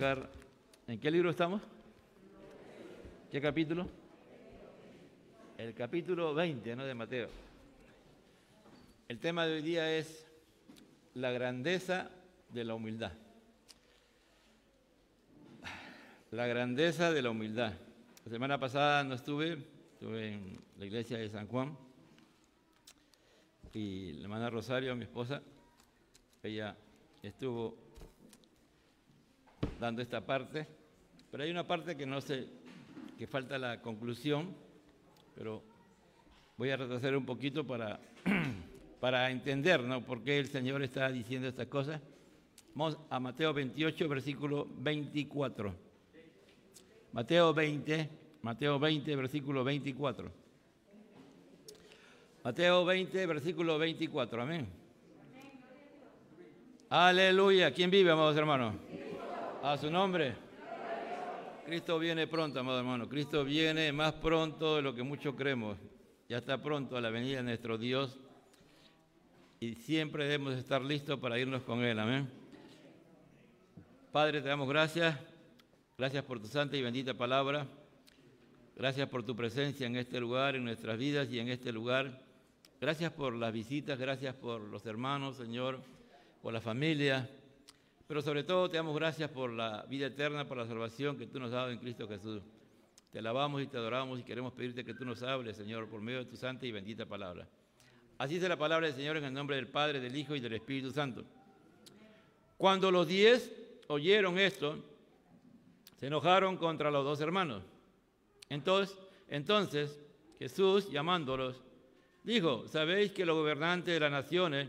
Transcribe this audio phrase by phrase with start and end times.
[0.00, 1.60] ¿En qué libro estamos?
[3.30, 3.86] ¿Qué capítulo?
[5.58, 6.86] El capítulo 20, ¿no?
[6.86, 7.28] De Mateo.
[9.08, 10.26] El tema de hoy día es
[11.12, 12.10] la grandeza
[12.48, 13.12] de la humildad.
[16.30, 17.74] La grandeza de la humildad.
[18.24, 19.58] La semana pasada no estuve,
[19.92, 21.76] estuve en la iglesia de San Juan
[23.74, 25.42] y la hermana Rosario, mi esposa,
[26.42, 26.74] ella
[27.22, 27.89] estuvo
[29.80, 30.66] dando esta parte,
[31.30, 32.46] pero hay una parte que no sé,
[33.18, 34.54] que falta la conclusión,
[35.34, 35.62] pero
[36.58, 37.98] voy a retroceder un poquito para,
[39.00, 40.02] para entender ¿no?
[40.04, 42.00] por qué el Señor está diciendo estas cosas.
[42.74, 45.74] Vamos a Mateo 28, versículo 24.
[47.12, 48.08] Mateo 20,
[48.42, 50.30] Mateo 20, versículo 24.
[52.44, 54.42] Mateo 20, versículo 24.
[54.42, 54.68] Amén.
[56.90, 57.72] Aleluya.
[57.72, 58.74] ¿Quién vive, amados hermanos?
[59.62, 60.34] A su nombre.
[61.66, 63.06] Cristo viene pronto, amado hermano.
[63.06, 65.76] Cristo viene más pronto de lo que muchos creemos.
[66.30, 68.18] Ya está pronto a la venida de nuestro Dios.
[69.60, 71.98] Y siempre debemos estar listos para irnos con Él.
[71.98, 72.30] Amén.
[74.10, 75.18] Padre, te damos gracias.
[75.98, 77.66] Gracias por tu santa y bendita palabra.
[78.76, 82.18] Gracias por tu presencia en este lugar, en nuestras vidas y en este lugar.
[82.80, 85.82] Gracias por las visitas, gracias por los hermanos, Señor,
[86.40, 87.28] por la familia.
[88.10, 91.38] Pero sobre todo te damos gracias por la vida eterna, por la salvación que tú
[91.38, 92.42] nos has dado en Cristo Jesús.
[93.12, 96.18] Te alabamos y te adoramos y queremos pedirte que tú nos hables, Señor, por medio
[96.18, 97.46] de tu santa y bendita palabra.
[98.18, 100.54] Así es la palabra del Señor en el nombre del Padre, del Hijo y del
[100.54, 101.22] Espíritu Santo.
[102.56, 103.52] Cuando los diez
[103.86, 104.76] oyeron esto,
[106.00, 107.62] se enojaron contra los dos hermanos.
[108.48, 110.00] Entonces, entonces
[110.36, 111.62] Jesús, llamándolos,
[112.24, 114.66] dijo, ¿sabéis que los gobernantes de las naciones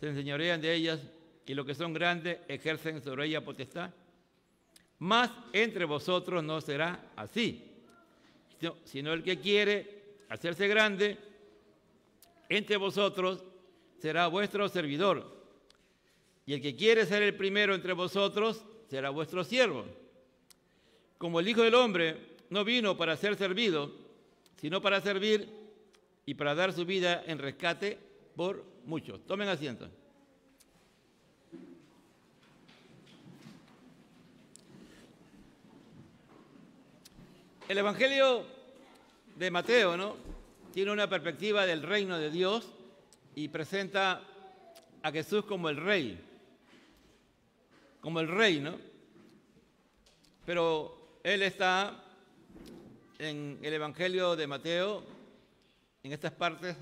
[0.00, 1.06] se enseñorean de ellas
[1.46, 3.90] y los que son grandes ejercen sobre ella potestad.
[4.98, 7.72] Más entre vosotros no será así,
[8.84, 11.18] sino el que quiere hacerse grande,
[12.48, 13.44] entre vosotros
[13.98, 15.42] será vuestro servidor.
[16.46, 19.84] Y el que quiere ser el primero entre vosotros será vuestro siervo.
[21.18, 23.92] Como el Hijo del Hombre no vino para ser servido,
[24.56, 25.48] sino para servir
[26.26, 27.98] y para dar su vida en rescate
[28.36, 29.24] por muchos.
[29.26, 29.88] Tomen asiento.
[37.68, 38.44] El Evangelio
[39.36, 40.16] de Mateo, ¿no?
[40.74, 42.68] Tiene una perspectiva del reino de Dios
[43.36, 44.20] y presenta
[45.00, 46.20] a Jesús como el rey,
[48.00, 48.76] como el rey, ¿no?
[50.44, 52.02] Pero él está
[53.20, 55.04] en el Evangelio de Mateo,
[56.02, 56.76] en estas partes,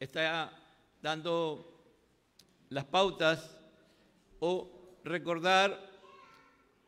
[0.00, 0.50] está
[1.02, 1.78] dando
[2.70, 3.54] las pautas
[4.40, 4.70] o
[5.04, 5.90] recordar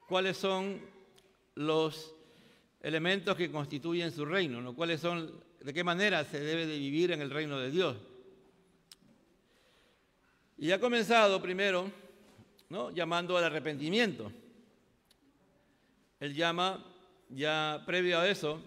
[0.08, 0.80] cuáles son
[1.54, 2.14] los
[2.88, 4.74] elementos que constituyen su reino, ¿no?
[4.74, 7.96] ¿Cuáles son, de qué manera se debe de vivir en el reino de Dios?
[10.56, 11.90] Y ha comenzado primero,
[12.70, 12.90] ¿no?
[12.90, 14.32] Llamando al arrepentimiento.
[16.18, 16.82] Él llama,
[17.28, 18.58] ya previo a eso,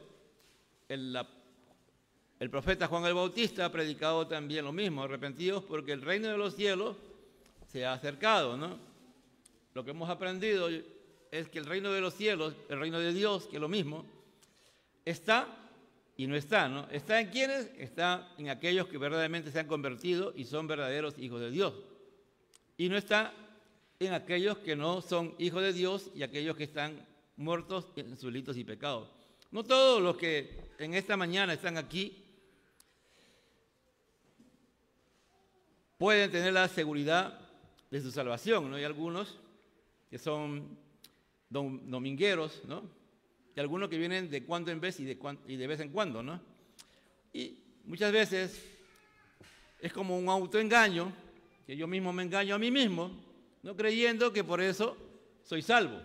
[0.87, 1.17] el,
[2.39, 6.37] el profeta Juan el Bautista ha predicado también lo mismo, arrepentidos porque el reino de
[6.37, 6.95] los cielos
[7.65, 8.77] se ha acercado, ¿no?
[9.73, 10.69] Lo que hemos aprendido
[11.31, 14.05] es que el reino de los cielos, el reino de Dios, que es lo mismo,
[15.05, 15.47] está
[16.17, 16.87] y no está, ¿no?
[16.91, 17.71] ¿Está en quienes?
[17.77, 21.73] Está en aquellos que verdaderamente se han convertido y son verdaderos hijos de Dios.
[22.77, 23.33] Y no está
[23.99, 28.25] en aquellos que no son hijos de Dios y aquellos que están muertos en sus
[28.25, 29.09] delitos y pecados.
[29.51, 32.23] No todos los que en esta mañana están aquí
[35.97, 37.39] pueden tener la seguridad
[37.89, 38.75] de su salvación, ¿no?
[38.75, 39.37] Hay algunos
[40.09, 40.77] que son
[41.51, 42.83] domingueros, ¿no?
[43.55, 45.17] Y algunos que vienen de cuando en vez y de,
[45.47, 46.39] y de vez en cuando, ¿no?
[47.33, 48.63] Y muchas veces
[49.79, 51.11] es como un autoengaño,
[51.67, 53.11] que yo mismo me engaño a mí mismo,
[53.63, 54.95] no creyendo que por eso
[55.43, 55.99] soy salvo.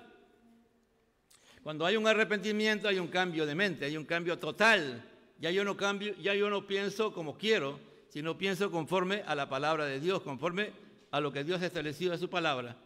[1.63, 5.05] Cuando hay un arrepentimiento hay un cambio de mente, hay un cambio total.
[5.39, 7.79] Ya yo no cambio, ya yo no pienso como quiero,
[8.09, 10.73] sino pienso conforme a la palabra de Dios, conforme
[11.11, 12.77] a lo que Dios ha establecido en su palabra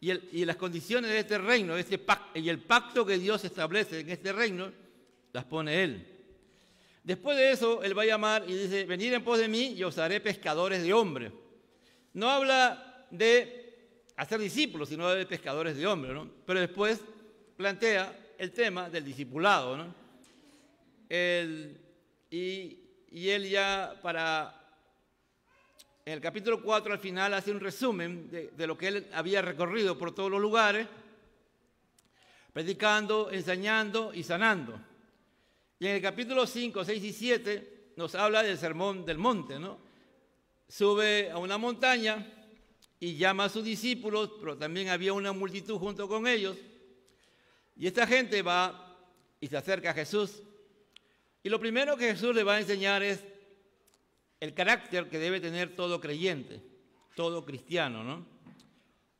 [0.00, 2.00] y, las condiciones de este reino este
[2.34, 4.70] y el pacto que Dios establece en este reino,
[5.32, 6.06] las pone Él.
[7.02, 9.82] Después de eso, Él va a llamar y dice, venid en pos de mí y
[9.84, 11.32] os haré pescadores de hombres.
[12.12, 16.20] No habla de hacer discípulos, sino de pescadores de hombres.
[16.44, 17.00] Pero después
[17.56, 19.94] plantea el tema del discipulado, ¿no?
[22.28, 22.78] y,
[23.10, 24.65] y él ya para
[26.06, 29.98] en el capítulo 4 al final hace un resumen de, lo que él había recorrido
[29.98, 30.86] por todos los lugares
[32.52, 34.80] predicando, enseñando y sanando.
[35.80, 39.78] Y en el capítulo 5, 6 y 7 nos habla del sermón del monte, ¿no?
[40.68, 42.24] Sube a una montaña
[43.00, 46.56] y llama a sus discípulos, pero también había una multitud junto con ellos.
[47.76, 48.96] Y esta gente va
[49.40, 50.40] y se acerca a Jesús.
[51.42, 53.24] Y lo primero que Jesús le va a enseñar es
[54.40, 56.62] el carácter que debe tener todo creyente,
[57.14, 58.26] todo cristiano, ¿no?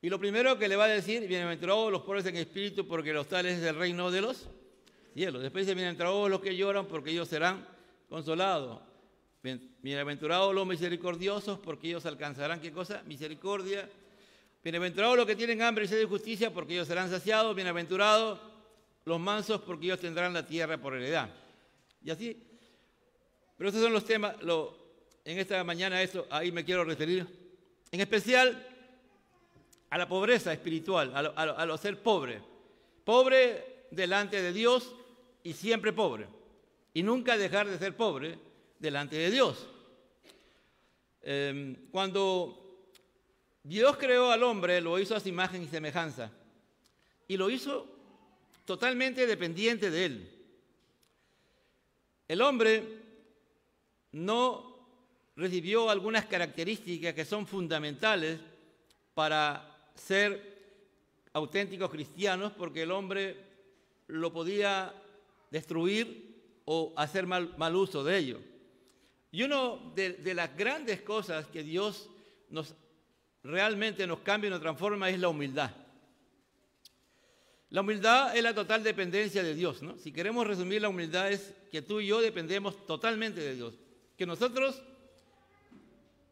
[0.01, 3.27] Y lo primero que le va a decir, bienaventurados los pobres en espíritu, porque los
[3.27, 4.47] tales es el reino de los
[5.13, 5.41] cielos.
[5.41, 7.67] Después dice, bienaventurados los que lloran, porque ellos serán
[8.07, 8.79] consolados.
[9.81, 13.01] Bienaventurados los misericordiosos, porque ellos alcanzarán, ¿qué cosa?
[13.05, 13.89] Misericordia.
[14.63, 17.55] Bienaventurados los que tienen hambre y sed de justicia, porque ellos serán saciados.
[17.55, 18.39] Bienaventurados
[19.05, 21.33] los mansos, porque ellos tendrán la tierra por heredad.
[22.03, 22.43] Y así.
[23.57, 24.86] Pero estos son los temas, lo,
[25.27, 27.27] en esta mañana eso, ahí me quiero referir.
[27.91, 28.65] En especial
[29.89, 32.41] a la pobreza espiritual, a lo, ser pobre.
[33.03, 34.95] Pobre delante de Dios
[35.43, 36.27] y siempre pobre.
[36.93, 38.39] Y nunca dejar de ser pobre
[38.79, 39.67] delante de Dios.
[41.23, 42.87] Em, cuando
[43.63, 46.31] Dios creó al hombre, lo hizo a su imagen y semejanza.
[47.27, 47.85] Y lo hizo
[48.63, 50.31] totalmente dependiente de él.
[52.29, 52.83] El hombre
[54.13, 54.66] no
[55.37, 58.39] recibió algunas características que son fundamentales
[59.13, 60.57] para ser
[61.31, 63.37] auténticos cristianos porque el hombre
[64.07, 64.93] lo podía
[65.51, 68.39] destruir o hacer mal, uso de ello.
[69.31, 72.09] Y una de, de, las grandes cosas que Dios
[72.49, 72.73] nos
[73.43, 75.71] realmente nos cambia y nos transforma es la humildad.
[77.69, 79.83] La humildad es la total dependencia de Dios.
[79.83, 79.97] ¿no?
[79.99, 83.75] Si queremos resumir la humildad es que tú y yo dependemos totalmente de Dios.
[84.17, 84.81] Que nosotros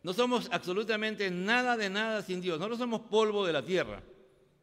[0.06, 2.60] no somos absolutamente nada de nada sin Dios.
[2.60, 4.04] Nosotros somos polvo de la tierra.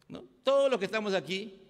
[0.06, 0.22] ¿no?
[0.44, 1.60] Todos los que estamos aquí,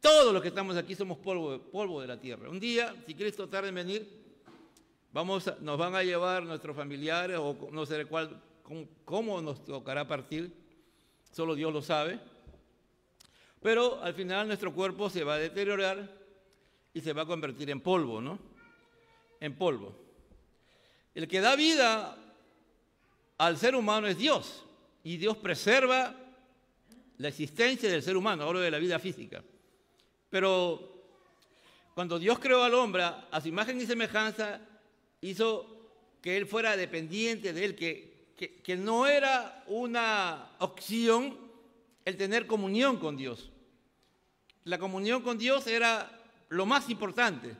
[0.00, 2.48] todos los que estamos aquí somos polvo, polvo de la tierra.
[2.48, 4.38] Un día, si Cristo tarda en venir,
[5.12, 10.08] vamos nos van a llevar nuestros familiares o no sé cuál, cómo, cómo nos tocará
[10.08, 10.50] partir.
[11.30, 12.18] Solo Dios lo sabe.
[13.60, 16.10] Pero al final nuestro cuerpo se va a deteriorar
[16.94, 18.38] y se va a convertir en polvo, ¿no?
[19.38, 19.94] En polvo.
[21.14, 22.22] El que da vida
[23.38, 24.64] al ser humano es Dios.
[25.04, 26.14] Y Dios preserva
[27.18, 29.42] la existencia del ser humano, hablo de la vida física.
[30.30, 30.96] Pero
[31.94, 34.60] cuando Dios creó al hombre a su imagen y semejanza,
[35.20, 35.76] hizo
[36.20, 41.38] que él fuera dependiente de él, que, que, no era una opción
[42.04, 43.50] el tener comunión con Dios.
[44.64, 46.10] La comunión con Dios era
[46.48, 47.56] lo más importante.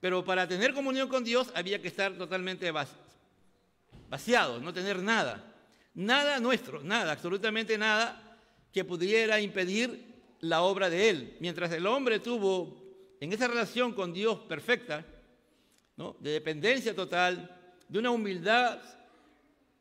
[0.00, 2.70] Pero para tener comunión con Dios había que estar totalmente
[4.10, 5.46] vaciados, no tener nada.
[5.94, 8.38] Nada nuestro, nada, absolutamente nada
[8.72, 11.36] que pudiera impedir la obra de Él.
[11.40, 12.76] Mientras el hombre tuvo
[13.20, 15.06] en esa relación con Dios perfecta,
[15.96, 16.16] ¿no?
[16.20, 17.56] de dependencia total,
[17.88, 18.80] de una humildad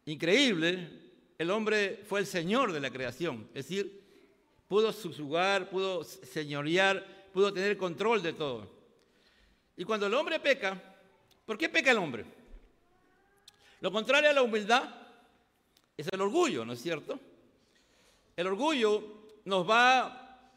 [0.05, 0.89] increíble,
[1.37, 3.47] el hombre fue el Señor de la creación.
[3.53, 4.03] Es decir,
[4.67, 8.69] pudo subjugar, pudo señorear, pudo tener control de todo.
[9.77, 10.81] Y cuando el hombre peca,
[11.45, 12.38] ¿por qué peca el hombre?
[13.81, 14.83] Lo contrario a la humildad
[15.95, 17.19] es el orgullo, ¿no es cierto?
[18.36, 19.04] El orgullo
[19.45, 20.52] nos va,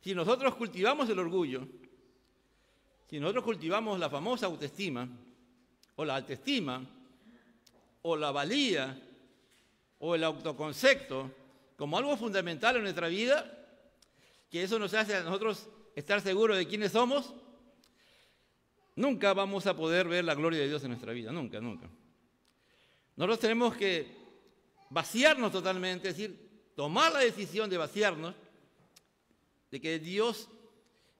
[0.00, 1.66] si nosotros cultivamos el orgullo,
[3.08, 5.08] si nosotros cultivamos la famosa autoestima,
[5.94, 6.84] o la autoestima,
[8.02, 9.00] o la valía,
[9.98, 11.30] o el autoconcepto,
[11.76, 13.52] como algo fundamental en nuestra vida,
[14.50, 17.34] que eso nos hace a nosotros estar seguros de quiénes somos,
[18.94, 21.88] nunca vamos a poder ver la gloria de Dios en nuestra vida, nunca, nunca.
[23.16, 24.14] Nosotros tenemos que
[24.90, 28.34] vaciarnos totalmente, es decir, tomar la decisión de vaciarnos,
[29.70, 30.48] de que Dios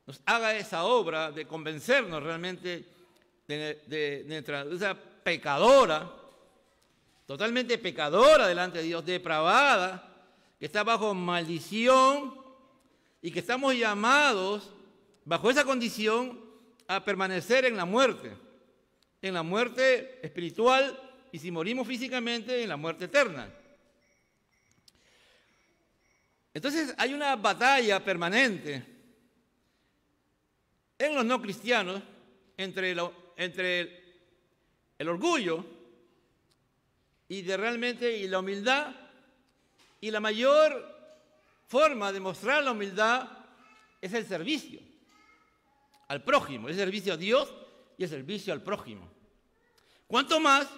[0.07, 2.87] nos haga esa obra de convencernos realmente
[3.49, 6.13] de, nuestra pecadora,
[7.27, 10.13] totalmente pecadora delante de Dios, depravada,
[10.59, 12.39] que está bajo maldición
[13.23, 14.71] y que estamos llamados
[15.25, 16.45] bajo esa condición
[16.87, 18.37] a permanecer en la muerte,
[19.23, 23.49] en la muerte espiritual y si morimos físicamente en la muerte eterna.
[26.55, 28.83] Entonces hay una batalla permanente
[30.99, 32.03] en los no cristianos
[32.57, 32.97] entre,
[33.37, 34.05] entre
[34.99, 35.65] el orgullo
[37.29, 38.95] y de realmente y la humildad
[40.01, 40.97] y la mayor
[41.67, 43.29] forma de mostrar la humildad
[44.01, 44.81] es el servicio
[46.09, 47.53] al prójimo, el servicio a Dios
[47.99, 49.11] y el servicio al prójimo.
[50.07, 50.69] ¿Cuánto más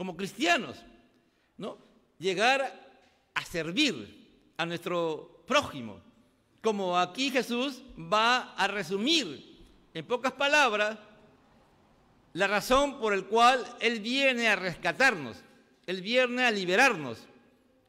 [0.00, 0.78] como cristianos,
[1.58, 1.76] ¿no?
[2.18, 2.72] Llegar
[3.34, 6.00] a servir a nuestro prójimo,
[6.62, 9.60] como aquí Jesús va a resumir
[9.92, 10.96] en pocas palabras
[12.32, 15.36] la razón por la cual Él viene a rescatarnos,
[15.84, 17.18] Él viene a liberarnos,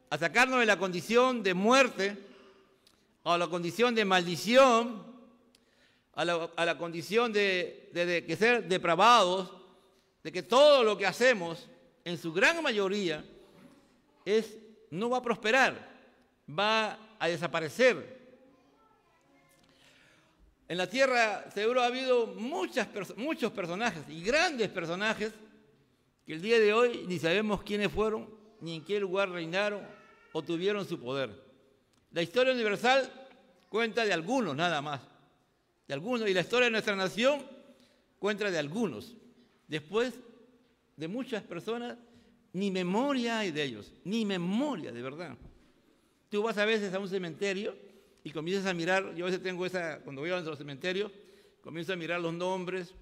[0.10, 2.18] a sacarnos de la condición de muerte,
[3.24, 5.01] a la condición de maldición,
[6.15, 9.50] a la, condición de, de ser depravados,
[10.25, 11.70] de que todo lo que hacemos,
[12.03, 13.24] en su gran mayoría,
[14.25, 14.58] es,
[14.89, 15.89] no va a prosperar,
[16.48, 18.22] va a desaparecer.
[20.67, 25.34] En la tierra seguro ha habido muchas, muchos personajes y grandes personajes
[26.25, 28.29] que el día de hoy ni sabemos quiénes fueron,
[28.62, 29.86] ni en qué lugar reinaron
[30.31, 31.29] o tuvieron su poder.
[32.12, 33.12] La historia universal
[33.70, 35.01] cuenta de algunos nada más,
[35.88, 37.46] de algunos, y la historia de nuestra nación
[38.20, 39.15] cuenta de algunos.
[39.67, 40.13] Después
[41.01, 41.98] de muchas personas,
[42.53, 45.36] ni memoria hay de ellos, ni memoria de verdad.
[46.29, 47.75] Tú vas a veces a un cementerio
[48.24, 51.12] y comienzas a mirar, yo a veces tengo esa, cuando voy a los cementerios,
[51.62, 52.93] comienzo a mirar los nombres,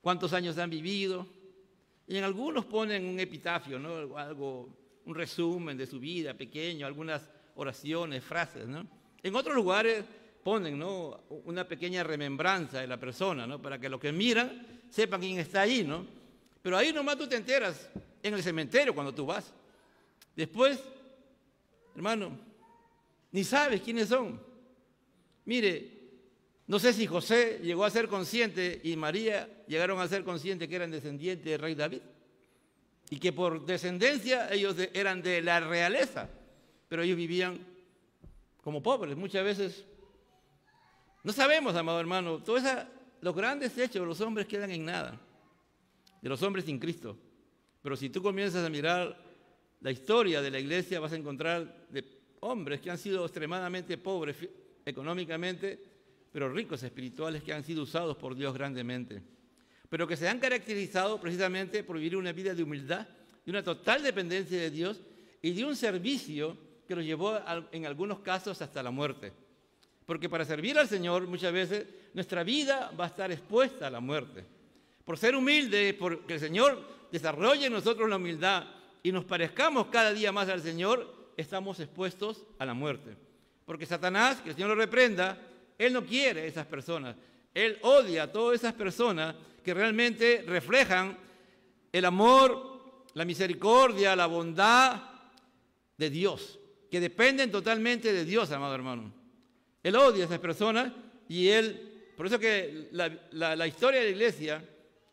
[0.00, 1.26] cuántos años han vivido,
[2.06, 4.16] y en algunos ponen un epitafio, ¿no?
[4.16, 4.68] Algo,
[5.04, 8.86] un resumen de su vida pequeño, algunas oraciones, frases, ¿no?
[9.24, 10.04] En otros lugares
[10.44, 11.24] ponen, ¿no?
[11.46, 13.60] Una pequeña remembranza de la persona, ¿no?
[13.60, 16.21] Para que los que miran sepan quién está ahí, ¿no?
[16.62, 17.90] Pero ahí nomás tú te enteras,
[18.22, 19.52] en el cementerio cuando tú vas.
[20.36, 20.80] Después,
[21.94, 22.38] hermano,
[23.32, 24.40] ni sabes quiénes son.
[25.44, 26.02] Mire,
[26.66, 30.76] no sé si José llegó a ser consciente y María llegaron a ser conscientes que
[30.76, 32.00] eran descendientes del rey David
[33.10, 36.28] y que por descendencia ellos eran de la realeza,
[36.88, 37.58] pero ellos vivían
[38.62, 39.16] como pobres.
[39.16, 39.84] Muchas veces
[41.24, 42.62] no sabemos, amado hermano, todos
[43.20, 45.20] los grandes hechos de los hombres quedan en nada,
[46.22, 47.18] de los hombres sin Cristo.
[47.82, 49.20] Pero si tú comienzas a mirar
[49.80, 52.04] la historia de la iglesia, vas a encontrar de
[52.40, 54.36] hombres que han sido extremadamente pobres
[54.86, 55.82] económicamente,
[56.30, 59.20] pero ricos espirituales que han sido usados por Dios grandemente,
[59.88, 63.06] pero que se han caracterizado precisamente por vivir una vida de humildad,
[63.44, 65.00] de una total dependencia de Dios
[65.42, 67.38] y de un servicio que los llevó
[67.72, 69.32] en algunos casos hasta la muerte.
[70.06, 74.00] Porque para servir al Señor muchas veces nuestra vida va a estar expuesta a la
[74.00, 74.44] muerte.
[75.12, 78.64] Por ser humilde, porque el Señor desarrolle en nosotros la humildad
[79.02, 83.14] y nos parezcamos cada día más al Señor, estamos expuestos a la muerte.
[83.66, 85.38] Porque Satanás, que el Señor lo reprenda,
[85.76, 87.14] Él no quiere esas personas.
[87.52, 91.18] Él odia a todas esas personas que realmente reflejan
[91.92, 94.98] el amor, la misericordia, la bondad
[95.98, 96.58] de Dios,
[96.90, 99.12] que dependen totalmente de Dios, amado hermano.
[99.82, 100.90] Él odia a esas personas
[101.28, 104.68] y Él, por eso que la historia de la iglesia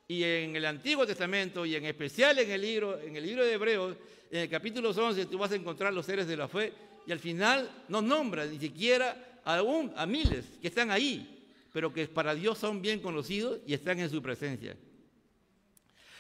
[0.10, 3.54] y en el Antiguo Testamento y en especial en el libro, en el libro de
[3.54, 3.96] Hebreos,
[4.32, 6.74] en el capítulo 11 tú vas a encontrar los seres de la fe
[7.06, 12.08] y al final no nombra ni siquiera a, a miles que están ahí, pero que
[12.08, 14.76] para Dios son bien conocidos y están en su presencia.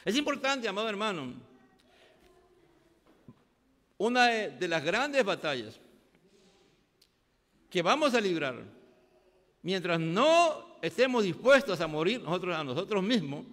[0.06, 1.34] Es importante, amado hermano,
[3.98, 5.80] una de las grandes batallas
[7.72, 8.64] que vamos a librar,
[9.64, 13.46] mientras no estemos dispuestos a morir nosotros a nosotros mismos,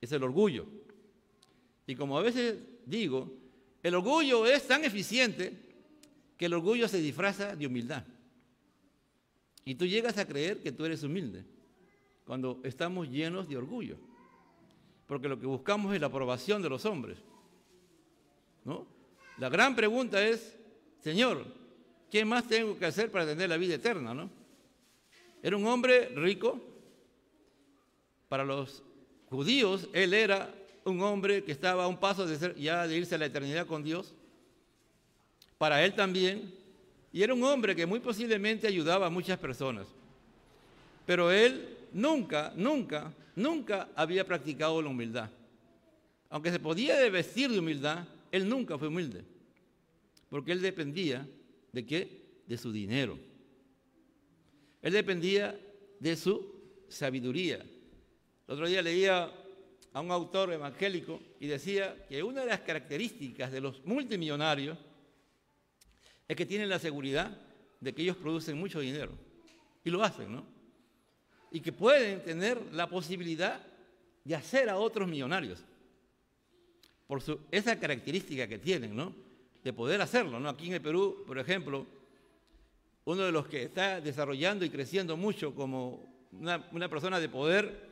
[0.00, 0.66] es el orgullo.
[1.86, 3.32] Y como a veces digo,
[3.82, 5.52] el orgullo es tan eficiente
[6.36, 8.04] que el orgullo se disfraza de humildad.
[9.64, 11.44] Y tú llegas a creer que tú eres humilde
[12.24, 13.96] cuando estamos llenos de orgullo.
[15.06, 17.18] Porque lo que buscamos es la aprobación de los hombres.
[18.64, 18.86] ¿no?
[19.38, 20.56] La gran pregunta es,
[21.00, 21.44] Señor,
[22.10, 24.12] ¿qué más tengo que hacer para tener la vida eterna?
[24.12, 24.30] ¿no?
[25.42, 26.60] Era un hombre rico.
[28.28, 28.82] Para los
[29.30, 30.54] judíos, él era
[30.84, 33.66] un hombre que estaba a un paso de ser, ya de irse a la eternidad
[33.66, 34.14] con Dios,
[35.58, 36.54] para él también,
[37.12, 39.86] y era un hombre que muy posiblemente ayudaba a muchas personas,
[41.04, 45.30] pero él nunca, nunca, nunca había practicado la humildad.
[46.30, 49.24] Aunque se podía vestir de humildad, él nunca fue humilde,
[50.28, 51.26] porque él dependía
[51.72, 52.24] de qué?
[52.46, 53.18] De su dinero.
[54.82, 55.58] Él dependía
[55.98, 56.54] de su
[56.88, 57.64] sabiduría.
[58.48, 59.30] El otro día leía
[59.92, 64.78] a un autor evangélico y decía que una de las características de los multimillonarios
[66.26, 67.38] es que tienen la seguridad
[67.78, 69.12] de que ellos producen mucho dinero.
[69.84, 70.46] Y lo hacen, ¿no?
[71.50, 73.60] Y que pueden tener la posibilidad
[74.24, 75.62] de hacer a otros millonarios.
[77.06, 79.14] Por su, esa característica que tienen, ¿no?
[79.62, 80.48] De poder hacerlo, ¿no?
[80.48, 81.86] Aquí en el Perú, por ejemplo,
[83.04, 87.87] uno de los que está desarrollando y creciendo mucho como una, una persona de poder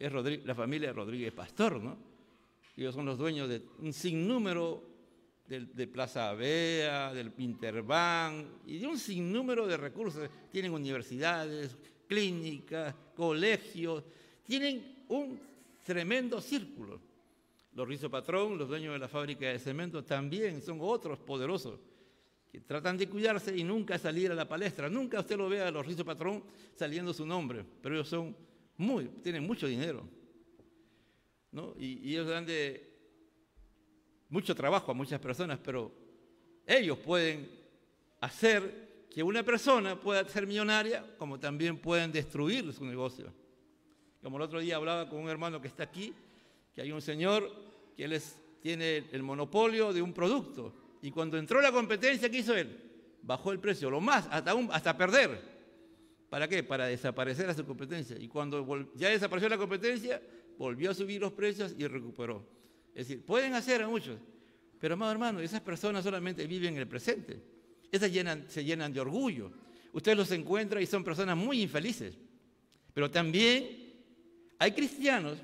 [0.00, 1.96] es la familia Rodríguez Pastor, ¿no?
[2.74, 4.82] Ellos son los dueños de un sinnúmero
[5.46, 10.30] de Plaza Avea, del Interbank y de un sinnúmero de recursos.
[10.50, 11.76] Tienen universidades,
[12.08, 14.04] clínicas, colegios,
[14.46, 15.38] tienen un
[15.84, 16.98] tremendo círculo.
[17.74, 21.78] Los Rizo Patrón, los dueños de la fábrica de cemento, también son otros poderosos
[22.50, 24.88] que tratan de cuidarse y nunca salir a la palestra.
[24.88, 26.42] Nunca usted lo ve a los Rizo Patrón
[26.74, 28.34] saliendo su nombre, pero ellos son
[28.80, 30.08] muy, tienen mucho dinero.
[31.52, 31.74] ¿no?
[31.78, 32.88] Y, ellos dan de
[34.28, 35.92] mucho trabajo a muchas personas, pero
[36.66, 37.48] ellos pueden
[38.20, 43.32] hacer que una persona pueda ser millonaria, como también pueden destruir su negocio.
[44.22, 46.14] Como el otro día hablaba con un hermano que está aquí,
[46.74, 47.50] que hay un señor
[47.96, 48.18] que él
[48.62, 50.72] tiene el monopolio de un producto.
[51.02, 53.18] Y cuando entró la competencia, ¿qué hizo él?
[53.22, 55.59] Bajó el precio, lo más, hasta, hasta perder.
[56.30, 56.62] ¿Para qué?
[56.62, 58.16] Para desaparecer a su competencia.
[58.18, 60.22] Y cuando ya desapareció la competencia,
[60.56, 62.46] volvió a subir los precios y recuperó.
[62.94, 64.18] Es decir, pueden hacer a muchos,
[64.78, 67.42] pero amado hermano, esas personas solamente viven en el presente.
[67.90, 68.10] Esas
[68.48, 69.50] se llenan de orgullo.
[69.92, 72.16] Usted los encuentra y son personas muy infelices.
[72.94, 73.92] Pero también
[74.58, 75.36] hay cristianos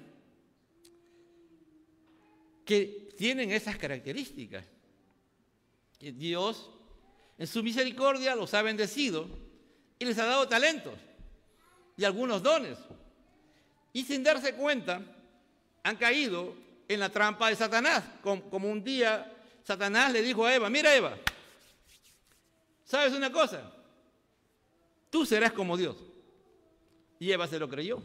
[2.64, 4.64] que tienen esas características.
[5.98, 6.70] Que Dios,
[7.38, 9.45] en su misericordia, los ha bendecido
[9.98, 10.94] y les ha dado talentos
[11.96, 12.78] y algunos dones.
[13.92, 15.00] Y sin darse cuenta,
[15.82, 16.54] han caído
[16.88, 19.32] en la trampa de Satanás, como un día
[19.66, 21.16] Satanás le dijo a Eva, mira Eva,
[22.84, 23.72] ¿sabes una cosa?
[25.10, 25.96] Tú serás como Dios.
[27.18, 28.00] Y Eva se lo creyó.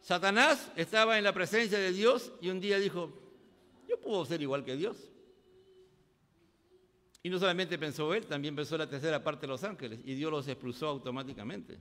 [0.00, 3.12] Satanás estaba en la presencia de Dios y un día dijo,
[3.88, 5.09] yo puedo ser igual que Dios.
[7.22, 10.30] Y no solamente pensó él, también pensó la tercera parte de los ángeles y Dios
[10.30, 11.78] los expulsó automáticamente.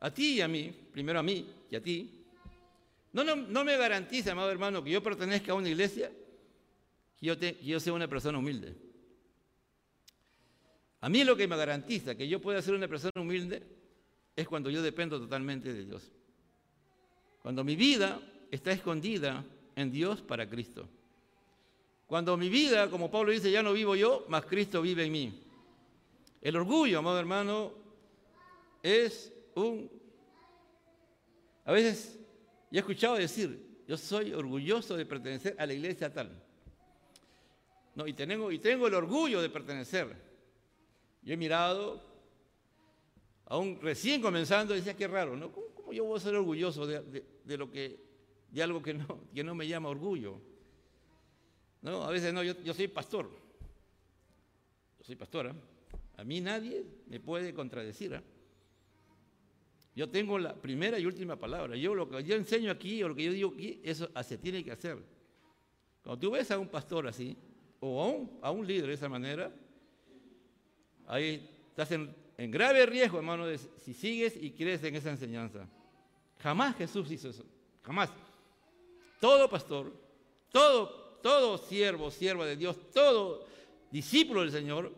[0.00, 2.24] A ti y a mí, primero a mí y a ti,
[3.12, 6.10] no, no, me garantiza, amado hermano, que yo pertenezca a una iglesia,
[7.16, 8.76] que yo, que yo sea una persona humilde.
[11.00, 13.62] A mí lo que me garantiza que yo pueda ser una persona humilde
[14.34, 16.12] es cuando yo dependo totalmente de Dios.
[17.42, 20.88] Cuando mi vida está escondida en Dios para Cristo.
[22.08, 25.42] Cuando mi vida, como Pablo dice, ya no vivo yo, más Cristo vive en mí.
[26.40, 27.70] El orgullo, amado hermano,
[28.82, 29.90] es un...
[31.66, 32.18] A veces
[32.70, 36.30] yo he escuchado decir, yo soy orgulloso de pertenecer a la iglesia tal.
[37.94, 40.16] No, y tengo, y tengo el orgullo de pertenecer.
[41.20, 42.02] Yo he mirado,
[43.44, 45.52] aún recién comenzando, decía, qué raro, ¿no?
[45.52, 48.00] ¿Cómo, yo voy a ser orgulloso de, lo que,
[48.50, 50.40] de algo que no, que no me llama orgullo?
[51.82, 52.02] ¿No?
[52.02, 53.30] A veces no, yo, soy pastor.
[54.98, 55.54] Yo soy pastora.
[56.16, 58.12] A mí nadie me puede contradecir.
[58.14, 58.22] ¿eh?
[59.94, 61.76] Yo tengo la primera y última palabra.
[61.76, 64.64] Yo lo que yo enseño aquí o lo que yo digo aquí, eso se tiene
[64.64, 64.98] que hacer.
[66.02, 67.36] Cuando tú ves a un pastor así,
[67.80, 69.52] o a un, líder de esa manera,
[71.06, 72.14] ahí estás en,
[72.50, 75.68] grave riesgo, hermano, de, si sigues y crees en esa enseñanza.
[76.38, 77.44] Jamás Jesús hizo eso.
[77.82, 78.10] Jamás.
[79.20, 79.92] Todo pastor,
[80.52, 83.46] todo, todo siervo, sierva de Dios, todo
[83.90, 84.92] discípulo del Señor,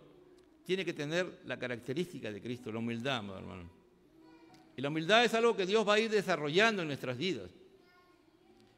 [0.65, 3.71] tiene que tener la característica de Cristo, la humildad, hermano.
[4.77, 7.51] Y la humildad es algo que Dios va a ir desarrollando en nuestras vidas.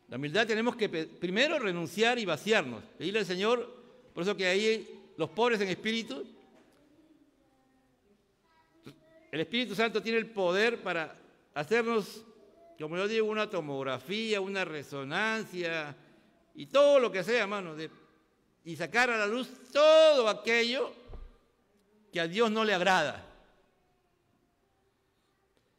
[0.08, 2.82] La humildad tenemos que primero renunciar y vaciarnos.
[2.98, 6.26] Pedirle al Señor, por eso que ahí los pobres en espíritu,
[9.30, 11.16] el Espíritu Santo tiene el poder para
[11.54, 12.22] hacernos,
[12.78, 15.96] como yo digo, una tomografía, una resonancia
[16.54, 17.74] y todo lo que sea, hermano,
[18.64, 20.92] y sacar a la luz todo aquello
[22.12, 23.24] que a Dios no le agrada.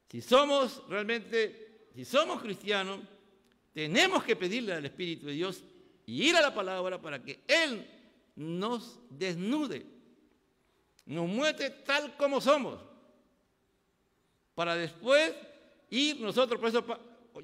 [0.09, 2.99] Si somos realmente, si somos cristianos,
[3.73, 5.63] tenemos que pedirle al Espíritu de Dios
[6.05, 7.87] y ir a la palabra para que Él
[8.35, 9.85] nos desnude,
[11.05, 12.79] nos muestre tal como somos,
[14.55, 15.33] para después
[15.89, 16.85] ir nosotros, por eso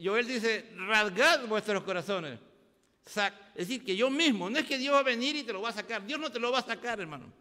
[0.02, 2.40] Joel dice, rasgad vuestros corazones.
[3.10, 5.62] Es decir, que yo mismo, no es que Dios va a venir y te lo
[5.62, 7.32] va a sacar, Dios no te lo va a sacar, hermano.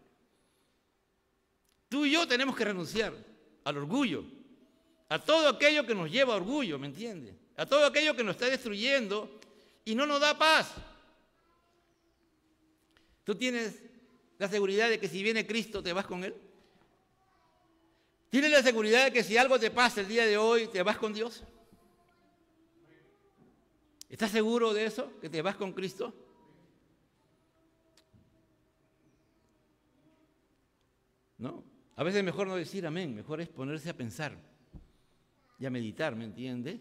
[1.88, 3.14] Tú y yo tenemos que renunciar
[3.64, 4.24] al orgullo,
[5.08, 7.34] a todo aquello que nos lleva a orgullo, ¿me entiende?
[7.56, 9.40] A todo aquello que nos está destruyendo
[9.84, 10.72] y no nos da paz.
[13.24, 13.82] ¿Tú tienes
[14.38, 16.34] la seguridad de que si viene Cristo te vas con Él?
[18.30, 20.98] ¿Tienes la seguridad de que si algo te pasa el día de hoy te vas
[20.98, 21.42] con Dios?
[24.08, 25.12] ¿Estás seguro de eso?
[25.20, 26.14] ¿Que te vas con Cristo?
[31.36, 31.62] No.
[31.96, 34.36] A veces es mejor no decir amén, mejor es ponerse a pensar
[35.58, 36.80] y a meditar, ¿me entiende?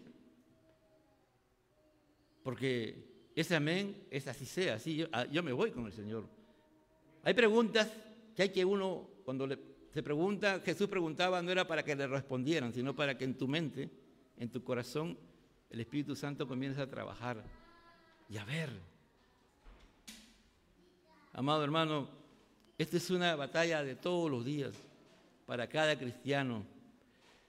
[2.42, 6.28] Porque ese amén es así sea, así yo, ah, me voy con el Señor.
[7.24, 7.92] Hay preguntas
[8.34, 9.48] que hay que uno, cuando
[9.92, 13.48] se pregunta, Jesús preguntaba, no era para que le respondieran, sino para que en tu
[13.48, 13.90] mente,
[14.36, 15.18] en tu corazón,
[15.70, 17.42] el Espíritu Santo comience a trabajar
[18.28, 18.70] y a ver.
[21.32, 22.08] Amado hermano,
[22.76, 24.74] esta es una batalla de todos los días
[25.46, 26.64] para cada cristiano.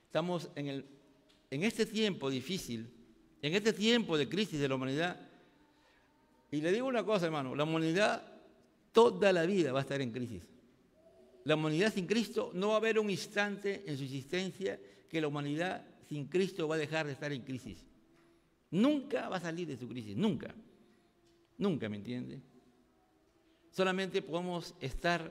[0.06, 0.86] Estamos en, el,
[1.50, 2.88] en este tiempo difícil,
[3.42, 5.16] en este tiempo de crisis de la humanidad.
[6.50, 8.22] Y le digo una cosa, hermano, la humanidad
[8.92, 10.42] toda la vida va a estar en crisis.
[11.44, 14.78] La humanidad sin Cristo no va a haber un instante en su existencia
[15.08, 17.89] que la humanidad sin Cristo va a dejar de estar en crisis.
[18.70, 20.54] Nunca va a salir de su crisis, nunca.
[21.58, 22.40] Nunca, ¿me entiende?
[23.70, 25.30] Solamente podemos estar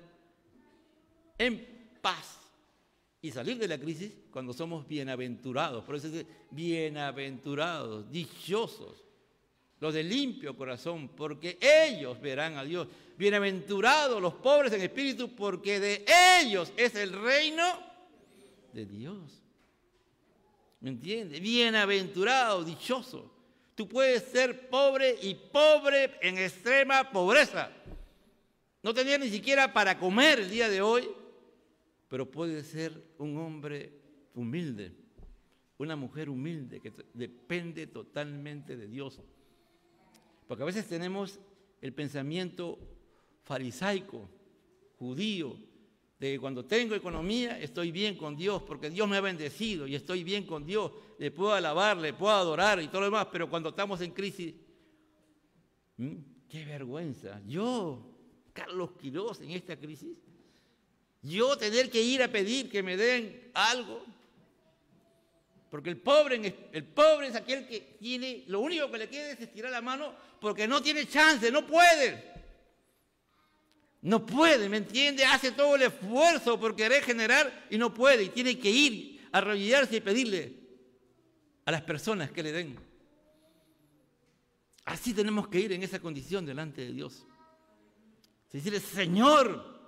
[1.38, 2.40] en paz
[3.22, 5.84] y salir de la crisis cuando somos bienaventurados.
[5.84, 9.04] Por eso es bienaventurados, dichosos,
[9.80, 12.88] los de limpio corazón, porque ellos verán a Dios.
[13.18, 16.06] Bienaventurados los pobres en espíritu, porque de
[16.42, 17.64] ellos es el reino
[18.74, 19.44] de Dios.
[20.82, 21.42] ¿Me entiendes?
[21.42, 23.32] Bienaventurado, dichoso.
[23.76, 27.72] Tú puedes ser pobre y pobre en extrema pobreza.
[28.82, 31.10] No tener ni siquiera para comer el día de hoy,
[32.08, 33.92] pero puedes ser un hombre
[34.36, 34.94] humilde,
[35.78, 39.22] una mujer humilde que depende totalmente de Dios.
[40.48, 41.40] Porque a veces tenemos
[41.82, 42.80] el pensamiento
[43.44, 44.30] farisaico,
[44.98, 45.58] judío,
[46.20, 49.96] de que cuando tengo economía estoy bien con Dios, porque Dios me ha bendecido y
[49.96, 53.50] estoy bien con Dios, le puedo alabar, le puedo adorar y todo lo demás, pero
[53.50, 54.54] cuando estamos en crisis,
[56.50, 57.42] qué vergüenza.
[57.48, 58.04] Yo,
[58.52, 60.18] Carlos Quiroz, en esta crisis,
[61.22, 64.04] yo tener que ir a pedir que me den algo,
[65.70, 69.40] porque el pobre, el pobre es aquel que tiene, lo único que le queda es
[69.40, 72.39] estirar la mano porque no tiene chance, no puede.
[74.02, 75.26] No puede, ¿me entiende?
[75.26, 78.24] Hace todo el esfuerzo por querer generar y no puede.
[78.24, 80.60] Y tiene que ir, a arrodillarse y pedirle
[81.66, 82.80] a las personas que le den.
[84.86, 87.26] Así tenemos que ir en esa condición delante de Dios.
[88.52, 89.80] Decirle, Señor,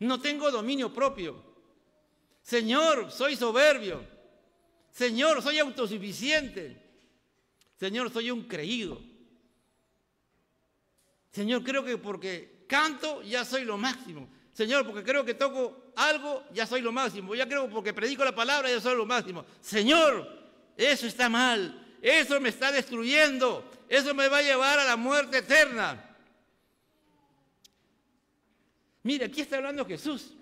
[0.00, 1.42] no tengo dominio propio.
[2.42, 4.04] Señor, soy soberbio.
[4.90, 6.82] Señor, soy autosuficiente.
[7.76, 9.00] Señor, soy un creído.
[11.30, 14.28] Señor, creo que porque canto ya soy lo máximo.
[14.52, 17.34] Señor, porque creo que toco algo, ya soy lo máximo.
[17.34, 19.44] Ya creo que porque predico la palabra, ya soy lo máximo.
[19.60, 20.28] Señor,
[20.76, 21.96] eso está mal.
[22.00, 23.68] Eso me está destruyendo.
[23.88, 26.16] Eso me va a llevar a la muerte eterna.
[29.02, 30.32] Mire, aquí está hablando Jesús.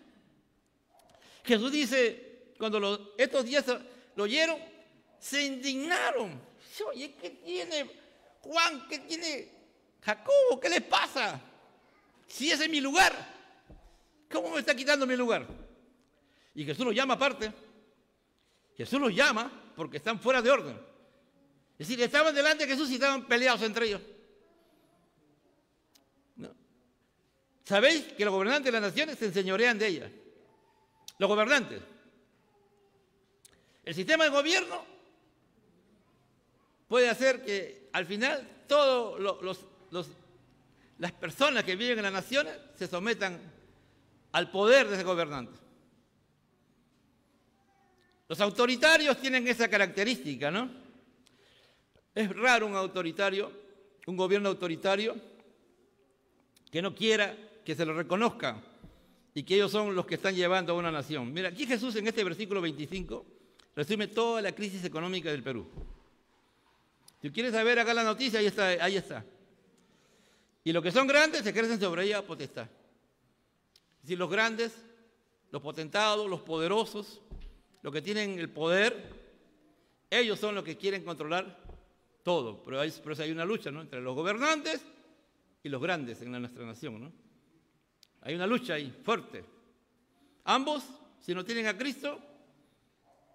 [1.44, 3.64] Jesús dice, cuando estos días
[4.14, 4.58] lo oyeron,
[5.18, 6.40] se indignaron.
[6.88, 7.90] Oye, ¿qué tiene
[8.40, 8.86] Juan?
[8.88, 9.48] ¿Qué tiene
[10.00, 10.60] Jacobo?
[10.60, 11.40] ¿Qué les pasa?
[12.32, 13.12] Si ese es mi lugar,
[14.30, 15.46] ¿cómo me está quitando mi lugar?
[16.54, 17.52] Y Jesús los llama aparte.
[18.74, 20.80] Jesús los llama porque están fuera de orden.
[21.78, 24.00] Es decir, estaban delante de Jesús y estaban peleados entre ellos.
[27.64, 30.10] ¿Sabéis que los gobernantes de las naciones se enseñorean de ellas?
[31.18, 31.82] Los gobernantes.
[33.84, 34.86] El sistema de gobierno
[36.88, 39.58] puede hacer que al final todas
[41.02, 43.40] las personas que viven en las naciones se sometan
[44.30, 45.58] al poder de ese gobernante.
[48.28, 50.70] Los autoritarios tienen esa característica, ¿no?
[52.14, 53.50] Es raro un autoritario,
[54.06, 55.16] un gobierno autoritario,
[56.70, 58.62] que no quiera que se lo reconozca
[59.34, 61.32] y que ellos son los que están llevando a una nación.
[61.32, 63.26] Mira, aquí Jesús en este versículo 25
[63.74, 65.66] resume toda la crisis económica del Perú.
[67.20, 69.24] Si quieres saber acá la noticia, ahí está, ahí está.
[70.64, 72.68] Y los que son grandes se crecen sobre ella potestad.
[73.96, 74.72] Es decir, los grandes,
[75.50, 77.20] los potentados, los poderosos,
[77.82, 79.22] los que tienen el poder,
[80.10, 81.58] ellos son los que quieren controlar
[82.22, 82.62] todo.
[82.62, 82.92] Pero hay,
[83.30, 84.84] una lucha entre los gobernantes
[85.62, 87.12] y los grandes en nuestra nación.
[88.20, 89.44] Hay una lucha ahí fuerte.
[90.44, 90.84] Ambos,
[91.20, 92.20] si no tienen a Cristo,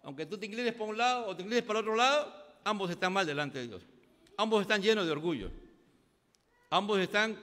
[0.04, 3.12] aunque tú te inclines para un lado o te inclines para otro lado, ambos están
[3.12, 3.84] mal delante de Dios.
[4.38, 5.52] Ambos están llenos de orgullo.
[6.70, 7.38] Ambos están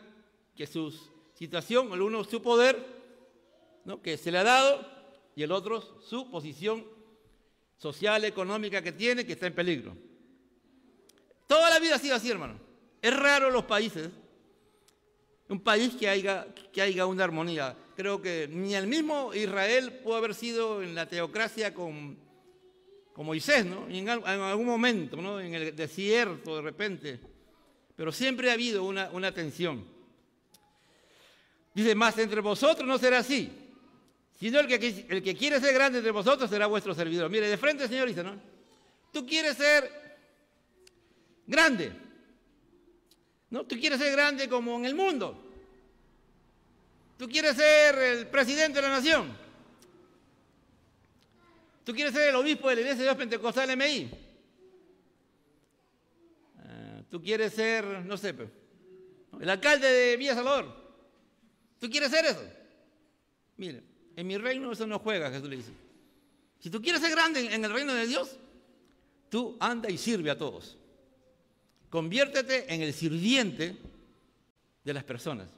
[0.54, 0.92] que su
[1.34, 2.84] situación, el uno su poder,
[4.02, 4.86] que se le ha dado,
[5.36, 6.84] y el otro su posición
[7.76, 9.96] social, económica que tiene, que está en peligro.
[11.46, 12.58] Toda la vida ha sido así, hermano.
[13.02, 14.10] Es raro los países,
[15.48, 17.76] un país que haya, que haya una armonía.
[17.96, 22.24] Creo que ni el mismo Israel pudo haber sido en la teocracia con
[23.14, 23.86] con Moisés, ¿no?
[23.88, 25.40] en, algún momento, ¿no?
[25.40, 27.20] En el desierto, de repente.
[27.96, 29.84] Pero siempre ha habido una, una tensión.
[31.74, 33.50] Dice, más entre vosotros no será así,
[34.38, 37.30] sino el que, el que quiere ser grande entre vosotros será vuestro servidor.
[37.30, 38.40] Mire, de frente Señor dice, ¿no?
[39.12, 39.90] Tú quieres ser
[41.46, 41.92] grande.
[43.50, 43.64] ¿No?
[43.64, 45.40] Tú quieres ser grande como en el mundo.
[47.16, 49.36] Tú quieres ser el presidente de la nación.
[51.84, 54.23] Tú quieres ser el obispo de la iglesia de Dios Pentecostal MI.
[57.14, 58.34] Tú quieres ser, no sé,
[59.40, 60.66] el alcalde de Villa Salvador.
[61.78, 62.42] ¿Tú quieres ser eso?
[63.56, 63.84] Mire,
[64.16, 65.70] en mi reino eso no juega, Jesús le dice.
[66.58, 68.36] Si tú quieres ser grande en el reino de Dios,
[69.28, 70.76] tú anda y sirve a todos.
[71.88, 73.76] Conviértete en el sirviente
[74.82, 75.48] de las personas.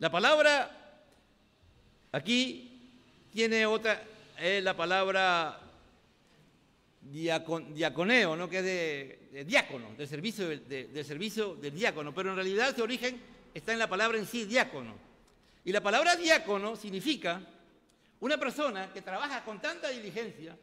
[0.00, 1.00] La palabra
[2.10, 2.90] aquí
[3.30, 4.02] tiene otra,
[4.36, 5.60] es la palabra
[7.10, 8.48] diaconeo, ¿no?
[8.48, 13.20] que es de, diácono, del servicio, del servicio del diácono, pero en realidad su origen
[13.54, 14.94] está en la palabra en sí, diácono.
[15.64, 17.40] Y la palabra diácono significa
[18.20, 20.56] una persona que trabaja con tanta diligencia,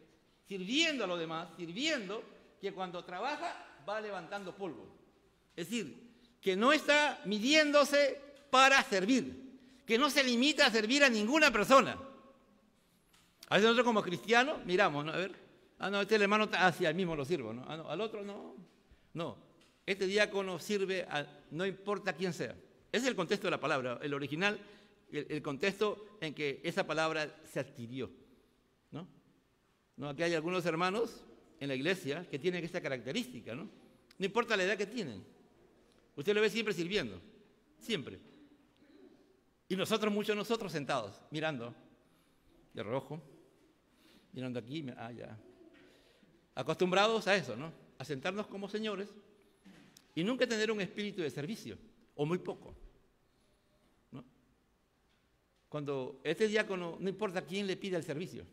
[0.48, 2.24] sirviendo a los demás, sirviendo,
[2.60, 4.88] que cuando trabaja va levantando polvo.
[5.56, 6.06] Es decir,
[6.42, 11.98] que no está midiéndose para servir, que no se limita a servir a ninguna persona.
[13.50, 15.08] A veces nosotros como cristianos miramos.
[15.08, 15.45] A ver,
[15.86, 17.64] ah, no, este hermano hacia el mismo lo sirvo, ¿no?
[17.68, 18.56] Ah, no, al otro no.
[19.14, 19.38] No,
[19.86, 22.56] este diácono sirve a, no importa quién sea.
[22.92, 24.60] Ese es el contexto de la palabra, el original,
[25.12, 28.10] el, contexto en que esa palabra se adquirió.
[28.92, 29.08] ¿no?
[29.98, 30.10] ¿no?
[30.10, 31.24] Aquí hay algunos hermanos
[31.60, 33.70] en la iglesia que tienen esta característica, ¿no?
[34.18, 35.24] No importa la edad que tienen.
[36.16, 37.20] Usted lo ve siempre sirviendo,
[37.80, 38.20] siempre.
[39.68, 41.76] Y nosotros, muchos nosotros sentados, mirando
[42.74, 43.22] de rojo,
[44.32, 45.38] mirando aquí, ah, ya.
[46.56, 47.72] Acostumbrados a eso, ¿no?
[47.98, 49.10] A sentarnos como señores
[50.16, 51.78] y nunca tener un espíritu de servicio,
[52.16, 52.74] o muy poco.
[55.68, 58.46] Cuando este diácono, no importa quién le pide el servicio,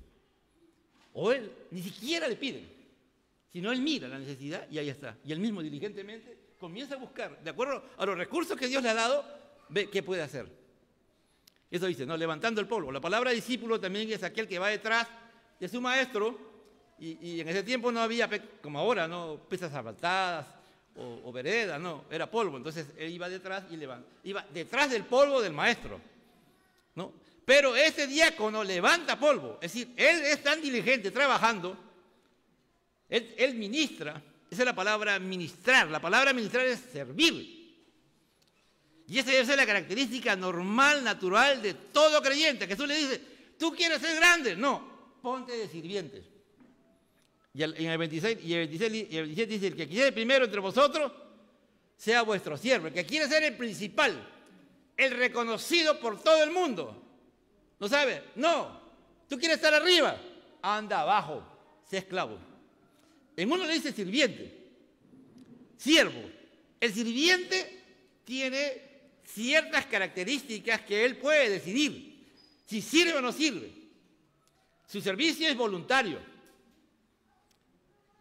[1.13, 2.65] o él ni siquiera le pide,
[3.53, 5.17] sino él mira la necesidad y ahí está.
[5.25, 8.89] Y él mismo diligentemente comienza a buscar, de acuerdo a los recursos que Dios le
[8.89, 9.25] ha dado,
[9.69, 10.47] ve qué puede hacer.
[11.71, 12.17] Eso dice, ¿no?
[12.17, 12.91] Levantando el polvo.
[12.91, 15.07] La palabra discípulo también es aquel que va detrás
[15.61, 16.52] de su maestro,
[17.05, 18.31] y, en ese tiempo no había,
[18.63, 19.41] como ahora, ¿no?
[19.49, 20.47] Pesas asfaltadas
[20.97, 22.57] o, o veredas, no, era polvo.
[22.57, 26.01] Entonces él iba detrás y levanta, iba detrás del polvo del maestro.
[26.95, 27.13] ¿no?
[27.45, 31.77] Pero ese diácono levanta polvo, es decir, él es tan diligente trabajando,
[33.09, 37.61] él, ministra, esa es la palabra ministrar, la palabra ministrar es servir.
[39.09, 42.67] Y esa debe ser la característica normal, natural de todo creyente.
[42.67, 43.21] Jesús le dice,
[43.59, 44.57] ¿tú quieres ser grande?
[44.57, 46.25] No, ponte de sirvientes.
[47.55, 50.45] Y en el 26 y el 26 y el 27 dice, el que quiere primero
[50.45, 51.13] entre vosotros,
[51.97, 52.87] sea vuestro siervo.
[52.87, 54.27] El que quiere ser el principal,
[54.97, 57.01] el reconocido por todo el mundo.
[57.79, 58.23] ¿No sabe?
[58.37, 58.81] No.
[59.29, 60.19] Tú quieres estar arriba.
[60.63, 61.45] Anda abajo.
[61.89, 62.39] Sé esclavo.
[63.37, 64.59] En uno le dice sirviente.
[65.77, 66.23] Siervo.
[66.81, 67.83] El sirviente
[68.25, 68.83] tiene
[69.25, 72.13] ciertas características que él puede decidir
[72.67, 73.71] si sirve o no sirve.
[74.87, 76.32] Su servicio es voluntario.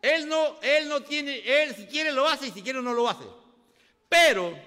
[0.02, 3.08] Él no, él no tiene, él si quiere lo hace y si quiere no lo
[3.08, 3.26] hace.
[4.10, 4.58] Pero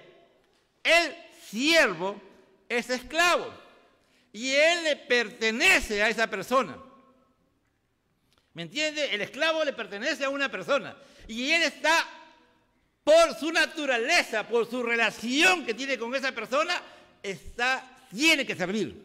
[0.83, 1.17] él
[1.51, 2.21] siervo
[2.69, 3.47] es esclavo
[4.33, 6.77] y él le pertenece a esa persona.
[8.55, 9.13] ¿Me entiende?
[9.13, 12.07] El esclavo le pertenece a una persona y él está
[13.03, 16.81] por su naturaleza, por su relación que tiene con esa persona,
[17.23, 19.03] está, tiene que servir.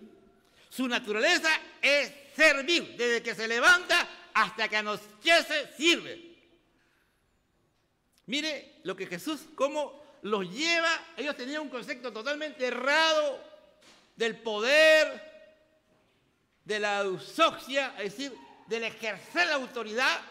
[0.69, 1.49] Su naturaleza
[1.81, 6.29] es servir, desde que se levanta hasta que anochece, sirve.
[8.25, 13.43] Mire lo que Jesús, cómo los lleva, ellos tenían un concepto totalmente errado
[14.15, 15.29] del poder,
[16.65, 18.33] de la eusoxia, es decir,
[18.67, 20.21] del ejercer la autoridad,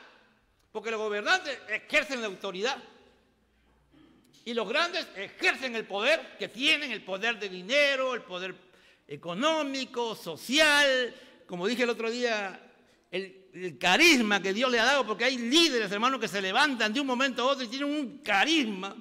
[0.70, 2.76] porque los gobernantes ejercen la autoridad
[4.44, 8.54] y los grandes ejercen el poder que tienen, el poder de dinero, el poder
[9.06, 11.14] económico, social,
[11.46, 12.60] como dije el otro día,
[13.10, 16.92] el, el, carisma que Dios le ha dado, porque hay líderes, hermanos, que se levantan
[16.92, 18.96] de un momento a otro y tienen un carisma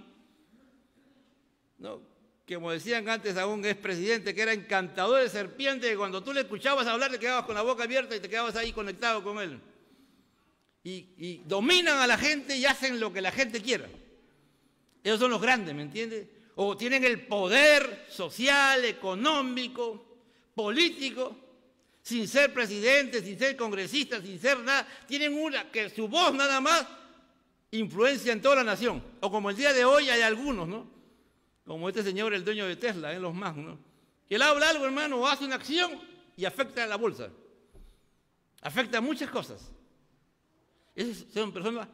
[1.77, 2.01] ¿no?
[2.55, 6.41] como decían antes a un expresidente que era encantador de serpiente, que cuando tú le
[6.41, 9.59] escuchabas hablar te quedabas con la boca abierta y te quedabas ahí conectado con él.
[10.83, 13.89] Y, y dominan a la gente y hacen lo que la gente quiera.
[15.03, 16.27] Ellos son los grandes, ¿me entiendes?
[16.55, 20.05] O tienen el poder social, económico,
[20.55, 21.46] político,
[22.07, 24.87] sin ser presidente, sin ser congresista, sin ser nada.
[25.05, 26.87] Tienen una que su voz nada más
[27.71, 29.03] influencia en toda la nación.
[29.19, 30.89] O como el día de hoy hay algunos, ¿no?
[31.65, 33.77] Como este señor, el dueño de Tesla, en los más, ¿no?
[34.25, 35.99] Que él habla algo, hermano, hace una acción
[36.37, 37.27] y afecta a la bolsa.
[38.61, 39.69] Afecta a muchas cosas.
[40.95, 41.89] Esas son personas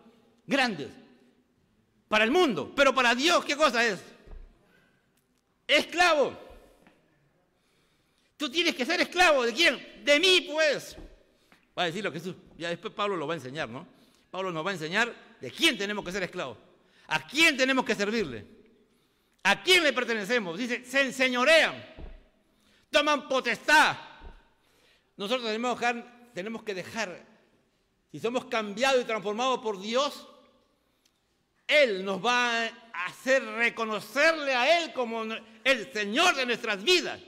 [0.46, 0.90] grandes
[2.08, 4.00] para el mundo, pero para Dios, ¿qué cosa es?
[5.66, 6.38] Esclavo.
[8.44, 10.04] Tú tienes que ser esclavo de quién?
[10.04, 10.98] De mí, pues.
[11.80, 12.36] Va a decirlo Jesús.
[12.58, 13.88] Ya después Pablo lo va a enseñar, ¿no?
[14.30, 16.58] Pablo nos va a enseñar de quién tenemos que ser esclavos.
[17.08, 18.46] A quién tenemos que servirle.
[19.44, 20.58] A quién le pertenecemos.
[20.58, 21.86] Dice, se enseñorean.
[22.90, 23.96] Toman potestad.
[25.16, 27.26] Nosotros tenemos que dejar, tenemos que dejar
[28.12, 30.28] si somos cambiados y transformados por Dios,
[31.66, 35.24] Él nos va a hacer reconocerle a Él como
[35.64, 37.22] el Señor de nuestras vidas,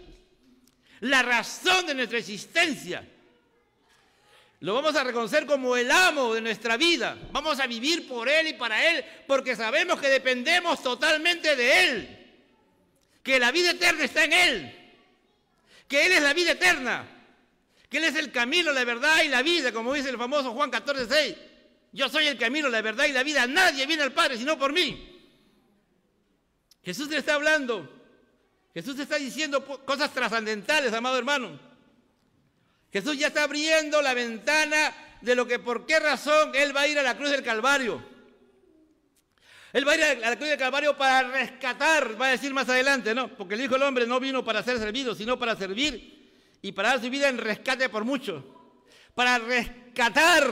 [1.01, 3.05] la razón de nuestra existencia.
[4.62, 7.17] Lo vamos a reconocer como el amo de nuestra vida.
[7.31, 12.25] Vamos a vivir por Él y para Él porque sabemos que dependemos totalmente de Él.
[13.21, 14.93] Que la vida eterna está en Él.
[15.88, 17.08] Que Él es la vida eterna.
[17.89, 20.71] Que Él es el camino, la verdad y la vida, como dice el famoso Juan
[20.71, 21.36] 14, 6.
[21.91, 23.45] Yo soy el camino, la verdad y la vida.
[23.47, 25.12] Nadie viene al Padre sino por mí.
[26.84, 28.05] Jesús te está hablando.
[28.76, 31.58] Jesús está diciendo cosas trascendentales, amado hermano.
[32.92, 36.88] Jesús ya está abriendo la ventana de lo que por qué razón Él va a
[36.90, 38.04] ir a la cruz del Calvario.
[39.72, 42.68] Él va a ir a la cruz del Calvario para rescatar, va a decir más
[42.68, 43.34] adelante, ¿no?
[43.38, 46.90] Porque el Hijo del Hombre no vino para ser servido, sino para servir y para
[46.90, 48.74] dar su vida en rescate por mucho.
[49.14, 50.50] Para rescatar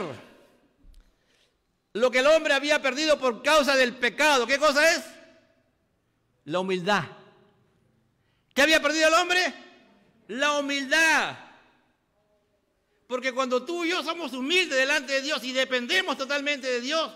[1.92, 4.46] lo que el hombre había perdido por causa del pecado.
[4.46, 5.04] ¿Qué cosa es?
[6.46, 7.04] La humildad.
[8.54, 9.54] ¿Qué había perdido el hombre?
[10.28, 11.36] La humildad.
[13.06, 17.12] Porque cuando tú y yo somos humildes delante de Dios y dependemos totalmente de Dios,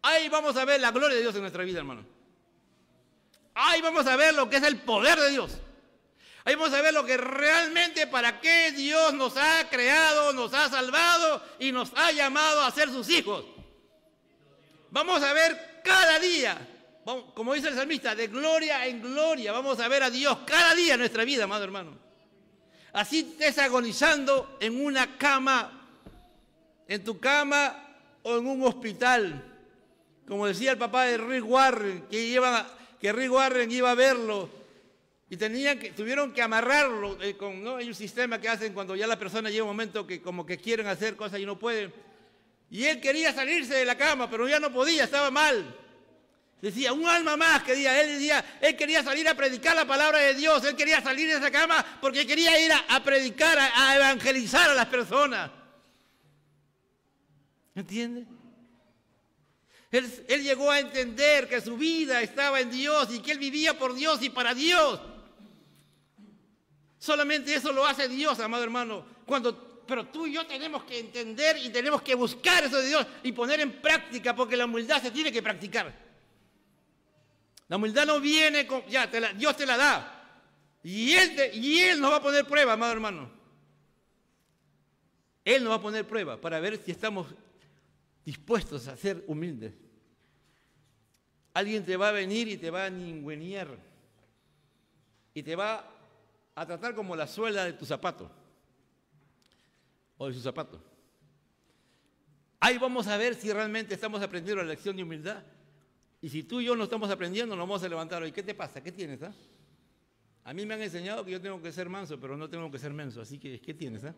[0.00, 2.06] ahí vamos a ver la gloria de Dios en nuestra vida, hermano.
[3.54, 5.58] Ahí vamos a ver lo que es el poder de Dios.
[6.44, 10.68] Ahí vamos a ver lo que realmente para qué Dios nos ha creado, nos ha
[10.70, 13.44] salvado y nos ha llamado a ser sus hijos.
[14.90, 16.71] Vamos a ver cada día,
[17.34, 19.52] como dice el salmista, de gloria en gloria.
[19.52, 21.98] Vamos a ver a Dios cada día en nuestra vida, amado hermano.
[22.92, 25.88] Así estés agonizando en una cama,
[26.86, 29.42] en tu cama o en un hospital.
[30.26, 32.40] Como decía el papá de Rick Warren, que,
[33.00, 34.48] que Rick Warren iba a verlo
[35.28, 37.76] y tenían que, tuvieron que amarrarlo eh, con, ¿no?
[37.76, 40.58] Hay un sistema que hacen cuando ya la persona llega un momento que como que
[40.58, 41.90] quieren hacer cosas y no pueden.
[42.70, 45.74] Y él quería salirse de la cama, pero ya no podía, estaba mal.
[46.62, 48.00] Decía, un alma más quería.
[48.00, 50.64] Él decía, él quería salir a predicar la palabra de Dios.
[50.64, 54.86] Él quería salir de esa cama porque quería ir a, predicar, a, evangelizar a las
[54.86, 55.50] personas.
[57.74, 58.26] ¿Entiende?
[59.90, 63.76] Él, él, llegó a entender que su vida estaba en Dios y que él vivía
[63.76, 65.00] por Dios y para Dios.
[66.96, 69.04] Solamente eso lo hace Dios, amado hermano.
[69.26, 73.04] Cuando, pero tú y yo tenemos que entender y tenemos que buscar eso de Dios
[73.24, 76.11] y poner en práctica porque la humildad se tiene que practicar.
[77.72, 80.78] La humildad no viene con, ya, Dios te la da.
[80.82, 83.30] Y él, y él nos va a poner prueba, amado hermano.
[85.42, 87.28] Él nos va a poner prueba para ver si estamos
[88.26, 89.72] dispuestos a ser humildes.
[91.54, 93.74] Alguien te va a venir y te va a ningüenear.
[95.32, 95.90] Y te va
[96.54, 98.30] a tratar como la suela de tu zapato.
[100.18, 100.78] O de su zapato.
[102.60, 105.42] Ahí vamos a ver si realmente estamos aprendiendo la lección de humildad
[106.22, 108.30] y si tú y yo no estamos aprendiendo, nos vamos a levantar hoy.
[108.30, 108.80] ¿Qué te pasa?
[108.80, 109.20] ¿Qué tienes?
[109.24, 109.34] Ah?
[110.44, 112.78] A mí me han enseñado que yo tengo que ser manso, pero no tengo que
[112.78, 113.20] ser menso.
[113.20, 114.04] Así que, ¿qué tienes?
[114.04, 114.14] Ah?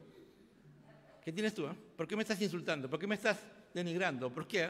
[1.24, 1.66] ¿Qué tienes tú?
[1.66, 1.74] Ah?
[1.96, 2.90] ¿Por qué me estás insultando?
[2.90, 3.38] ¿Por qué me estás
[3.72, 4.30] denigrando?
[4.30, 4.68] ¿Por qué?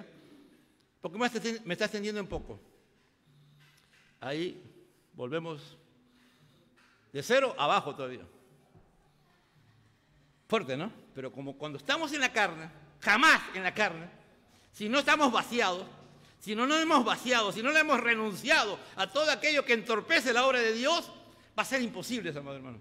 [1.00, 1.18] ¿Por qué
[1.64, 2.60] me estás tendiendo en poco?
[4.20, 4.62] Ahí
[5.12, 5.76] volvemos
[7.12, 8.24] de cero abajo todavía.
[10.46, 10.92] Fuerte, ¿no?
[11.16, 12.70] Pero como cuando estamos en la carne,
[13.00, 14.08] jamás en la carne,
[14.70, 15.84] si no estamos vaciados,
[16.44, 20.30] si no nos hemos vaciado, si no le hemos renunciado a todo aquello que entorpece
[20.30, 21.10] la obra de Dios,
[21.58, 22.78] va a ser imposible, amado hermano.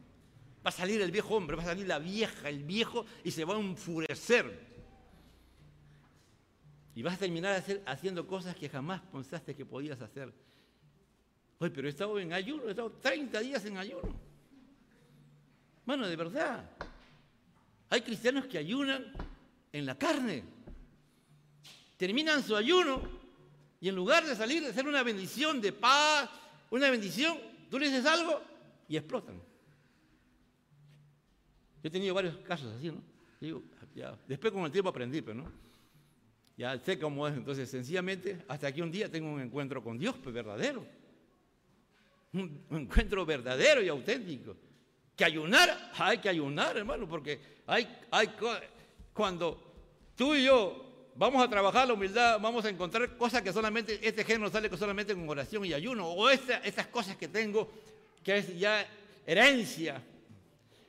[0.58, 3.46] Va a salir el viejo hombre, va a salir la vieja, el viejo, y se
[3.46, 4.68] va a enfurecer.
[6.94, 10.34] Y vas a terminar haciendo cosas que jamás pensaste que podías hacer.
[11.60, 14.14] Oye, pero he estado en ayuno, he estado 30 días en ayuno.
[15.86, 16.70] Bueno, de verdad.
[17.90, 19.14] Hay cristianos que ayunan
[19.72, 20.44] en la carne.
[21.96, 23.23] Terminan su ayuno
[23.84, 26.30] y en lugar de salir, de ser una bendición de paz,
[26.72, 27.38] una bendición,
[27.70, 28.42] tú le dices algo
[28.88, 29.36] y explotan.
[29.36, 29.42] Yo
[31.84, 33.04] he tenido varios casos así, ¿no?
[34.26, 35.52] después con el tiempo aprendí, pero no.
[36.56, 37.34] Ya sé cómo es.
[37.36, 40.88] Entonces, sencillamente, hasta aquí un día tengo un encuentro con Dios, pues verdadero.
[42.32, 44.56] Un, encuentro verdadero y auténtico.
[45.14, 48.30] Que ayunar, hay que ayunar, hermano, porque hay, hay
[49.12, 49.62] cuando
[50.16, 54.24] tú y yo vamos a trabajar la humildad, vamos a encontrar cosas que solamente, este
[54.24, 57.72] género sale solamente con oración y ayuno, o estas cosas que tengo,
[58.24, 58.88] que es ya
[59.26, 60.02] herencia,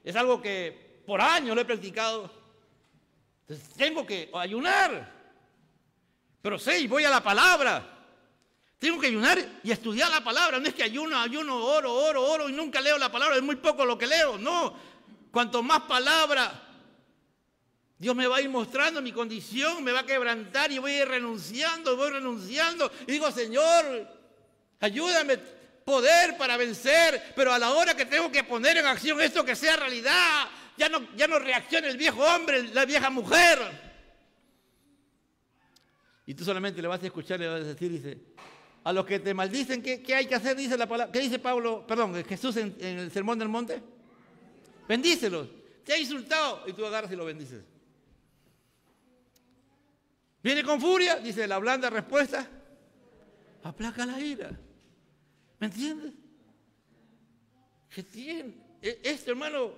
[0.02, 2.30] es algo que por años lo he practicado.
[3.42, 5.12] Entonces tengo que ayunar.
[6.40, 7.90] Pero sí, voy a la palabra.
[8.78, 10.58] Tengo que ayunar y estudiar la palabra.
[10.58, 13.36] No es que ayuno, ayuno, oro, oro, oro y nunca leo la palabra.
[13.36, 14.36] Es muy poco lo que leo.
[14.36, 14.74] No.
[15.30, 16.63] Cuanto más palabra,
[17.98, 21.02] Dios me va a ir mostrando mi condición, me va a quebrantar y voy a
[21.02, 22.90] ir renunciando, voy renunciando.
[23.06, 24.08] Y digo, Señor,
[24.80, 25.38] ayúdame
[25.84, 29.54] poder para vencer, pero a la hora que tengo que poner en acción esto que
[29.54, 33.58] sea realidad, ya no, ya no reacciona el viejo hombre, la vieja mujer.
[36.26, 38.18] Y tú solamente le vas a escuchar le vas a decir, dice,
[38.82, 40.56] a los que te maldicen, ¿qué, hay que hacer?
[40.56, 43.80] Dice la palabra, ¿qué dice Pablo, perdón, Jesús en el sermón del monte?
[44.88, 45.48] Bendícelos.
[45.84, 47.62] Te ha insultado y tú agarras y lo bendices.
[50.44, 52.46] Viene con furia, dice la blanda respuesta,
[53.62, 54.50] aplaca la ira.
[55.58, 56.12] ¿Me entiendes?
[57.88, 59.72] Que tiene, e, este hermano,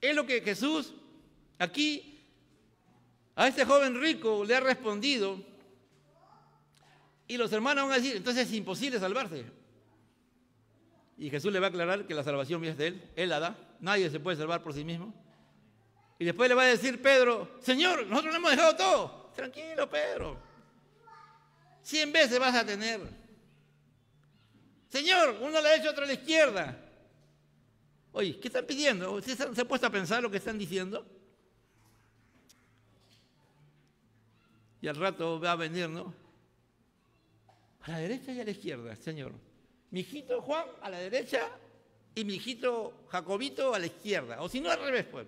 [0.00, 0.94] es lo que Jesús
[1.58, 2.22] aquí
[3.34, 5.42] a este joven rico le ha respondido.
[7.26, 9.46] Y los hermanos van a decir, entonces es imposible salvarse.
[11.18, 13.58] Y Jesús le va a aclarar que la salvación es de Él, Él la da,
[13.80, 15.12] nadie se puede salvar por sí mismo.
[16.20, 19.23] Y después le va a decir Pedro, Señor, nosotros le hemos dejado todo.
[19.34, 20.36] Tranquilo, Pedro.
[21.82, 23.00] Cien veces vas a tener.
[24.88, 26.80] Señor, uno le ha hecho, otro a la izquierda.
[28.12, 29.12] Oye, ¿qué están pidiendo?
[29.12, 31.04] ¿Usted se ha puesto a pensar lo que están diciendo?
[34.80, 36.14] Y al rato va a venir, ¿no?
[37.80, 39.32] A la derecha y a la izquierda, Señor.
[39.90, 41.50] Mi hijito Juan a la derecha
[42.14, 44.40] y mi hijito Jacobito a la izquierda.
[44.42, 45.26] O si no, al revés, pues.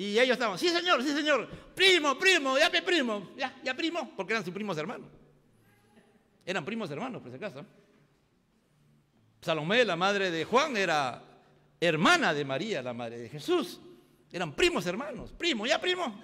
[0.00, 4.10] Y ellos estaban, sí señor, sí señor, primo, primo, ya me primo, ya, ya primo,
[4.16, 5.10] porque eran sus primos hermanos.
[6.46, 7.66] Eran primos hermanos, por si acaso.
[9.42, 11.22] Salomé, la madre de Juan, era
[11.78, 13.78] hermana de María, la madre de Jesús.
[14.32, 16.18] Eran primos hermanos, primo, ya primo.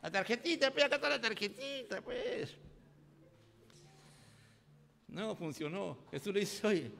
[0.00, 2.56] La tarjetita, pues acá está la tarjetita, pues.
[5.08, 5.98] No funcionó.
[6.10, 6.90] Jesús le dice, oye,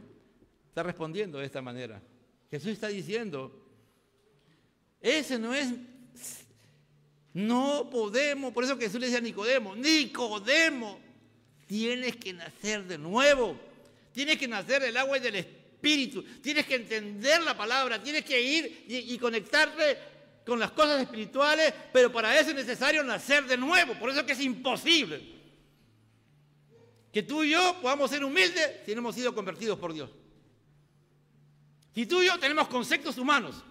[0.69, 2.03] está respondiendo de esta manera.
[2.51, 3.65] Jesús está diciendo,
[5.01, 5.73] ese no es
[7.35, 11.01] no podemos, por eso Jesús le decía a Nicodemo, Nicodemo,
[11.67, 13.59] tienes que nacer de nuevo,
[14.13, 18.41] tienes que nacer del agua y del espíritu, tienes que entender la palabra, tienes que
[18.41, 19.99] ir y, conectarte
[20.47, 24.33] con las cosas espirituales, pero para eso es necesario nacer de nuevo, por eso que
[24.33, 25.35] es imposible
[27.13, 30.11] que tú y yo podamos ser humildes si no hemos sido convertidos por Dios.
[31.95, 33.63] Si tú y yo tenemos conceptos humanos,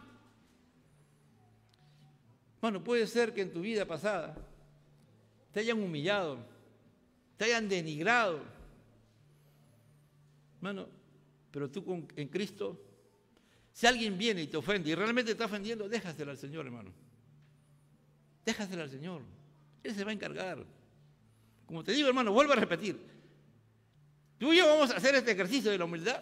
[2.64, 4.34] bueno, puede ser que en tu vida pasada
[5.52, 6.38] te hayan humillado,
[7.36, 8.40] te hayan denigrado.
[10.62, 10.88] Bueno,
[11.52, 12.82] pero tú en Cristo,
[13.74, 16.94] si alguien viene y te ofende y realmente te está ofendiendo, déjaselo al Señor, hermano.
[18.46, 19.24] Déjaselo al Señor.
[19.84, 20.66] Él se va a encargar.
[21.66, 22.98] Como te digo, hermano, vuelvo a repetir.
[24.38, 26.22] Tú y yo vamos a hacer este ejercicio de la humildad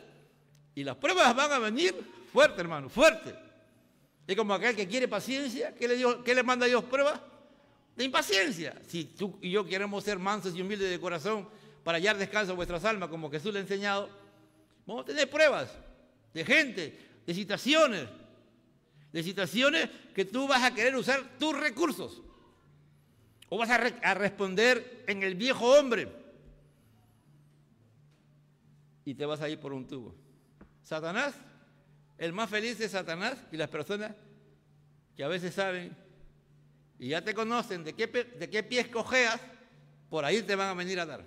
[0.74, 1.94] y las pruebas van a venir
[2.34, 3.51] fuerte, hermano, fuerte.
[4.28, 7.22] Es como aquel que quiere paciencia, ¿qué le, le manda a Dios prueba?
[7.96, 8.80] De impaciencia.
[8.88, 11.48] Si tú y yo queremos ser mansos y humildes de corazón
[11.84, 14.10] para hallar descanso a vuestras almas, como Jesús le ha enseñado,
[14.86, 15.70] vamos a tener pruebas
[16.34, 18.08] de gente, de situaciones,
[19.12, 22.22] de situaciones que tú vas a querer usar tus recursos.
[23.50, 26.08] O vas a responder en el viejo hombre.
[29.04, 30.16] Y te vas a ir por un tubo.
[30.84, 31.36] Satanás
[32.22, 34.16] el más feliz es Satanás y las personas
[35.18, 35.98] que a veces saben
[37.00, 39.42] y ya te conocen de qué, de qué pies cojeas,
[40.08, 41.26] por ahí te van a venir a dar.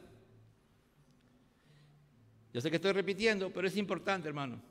[2.53, 4.63] Yo sé que estoy repitiendo, pero es importante, hermano.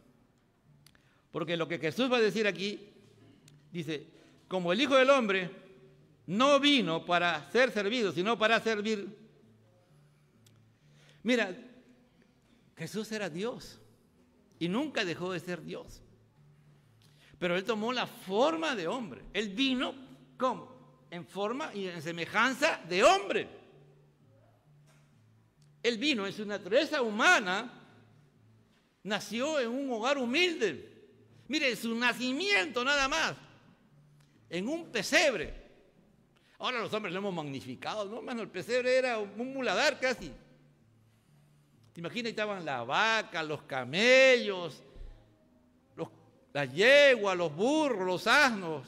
[1.30, 2.80] Porque lo que Jesús va a decir aquí,
[3.74, 4.08] dice,
[4.48, 5.52] como el Hijo del Hombre
[6.28, 9.14] no vino para ser servido, sino para servir.
[11.22, 11.54] Mira,
[12.78, 13.82] Jesús era Dios
[14.58, 16.02] y nunca dejó de ser Dios.
[17.44, 19.22] Pero él tomó la forma de hombre.
[19.34, 19.94] Él vino,
[20.38, 21.06] ¿cómo?
[21.12, 23.50] En forma y en semejanza de hombre.
[25.84, 27.70] Él vino en su naturaleza humana,
[29.04, 31.10] nació en un hogar humilde.
[31.50, 33.34] Mire, su nacimiento nada más,
[34.50, 35.54] en un pesebre.
[36.60, 38.22] Ahora los hombres lo hemos magnificado, ¿no?
[38.22, 40.32] Mano, el pesebre era un muladar casi.
[41.92, 42.30] ¿Te imaginas?
[42.30, 44.93] Estaban las vacas, los camellos, los,
[46.54, 48.88] las yeguas, los burros, los asnos,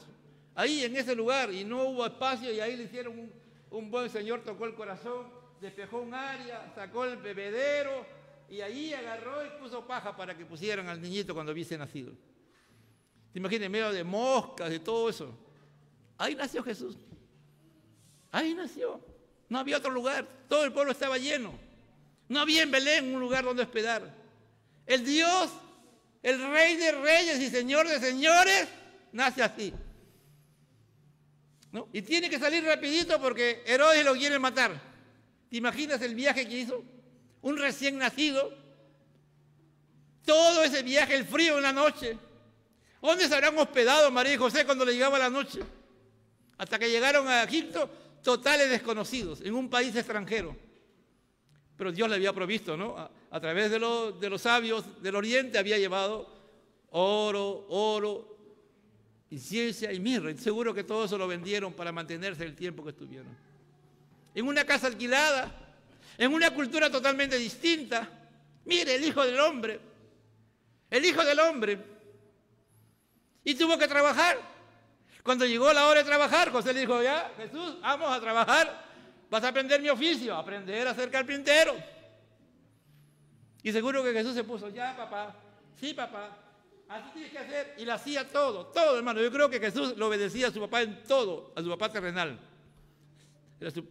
[0.54, 3.30] ahí en ese lugar, y no hubo espacio, y ahí le hicieron
[3.70, 5.26] un, buen señor, tocó el corazón,
[5.60, 8.06] despejó un área, sacó el bebedero,
[8.48, 12.12] y ahí agarró y puso paja para que pusieran al niñito cuando hubiese nacido.
[13.32, 13.68] ¿Te imaginas?
[13.68, 15.36] Medio de moscas, y todo eso.
[16.16, 16.96] Ahí nació Jesús.
[18.30, 19.00] Ahí nació.
[19.48, 20.26] No había otro lugar.
[20.48, 21.52] Todo el pueblo estaba lleno.
[22.28, 24.14] No había en Belén un lugar donde hospedar.
[24.86, 25.50] El Dios,
[26.26, 28.66] el Rey de Reyes y Señor de Señores,
[29.12, 29.72] nace así.
[31.92, 34.72] Y tiene que salir rapidito porque Herodes lo quiere matar.
[35.48, 36.82] ¿Te imaginas el viaje que hizo?
[37.42, 38.52] Un recién nacido.
[40.24, 42.18] Todo ese viaje, el frío en la noche.
[43.00, 45.60] ¿Dónde se habrán hospedado María y José cuando le llegaba la noche?
[46.58, 47.88] Hasta que llegaron a Egipto,
[48.24, 50.56] totales desconocidos, en un país extranjero.
[51.76, 52.96] Pero Dios le había provisto, ¿no?
[53.36, 56.26] A, través de, los sabios del oriente había llevado
[56.88, 58.34] oro, oro,
[59.28, 60.34] y ciencia y mirra.
[60.38, 63.28] Seguro que todo eso lo vendieron para mantenerse el tiempo que estuvieron.
[64.34, 65.54] En una casa alquilada,
[66.16, 68.08] en una cultura totalmente distinta.
[68.64, 69.80] Mire, el Hijo del Hombre,
[70.88, 71.78] el Hijo del Hombre.
[73.44, 74.38] Y tuvo que trabajar.
[75.22, 78.86] Cuando llegó la hora de trabajar, José le dijo, ya, Jesús, vamos a trabajar.
[79.28, 81.95] Vas a aprender mi oficio, aprender a ser carpintero.
[83.66, 85.34] Y seguro que Jesús se puso, ya papá,
[85.80, 86.38] sí papá,
[86.88, 87.74] así tienes que hacer.
[87.76, 89.20] Y le hacía todo, todo hermano.
[89.20, 92.38] Yo creo que Jesús lo obedecía a su papá en todo, a su papá terrenal.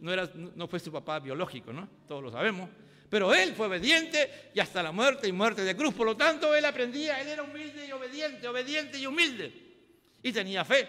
[0.00, 1.90] no, era, no fue su papá biológico, ¿no?
[2.08, 2.70] Todos lo sabemos.
[3.10, 5.92] Pero él fue obediente y hasta la muerte y muerte de cruz.
[5.92, 9.52] Por lo tanto, él aprendía, él era humilde y obediente, obediente y humilde.
[10.22, 10.88] Y tenía fe.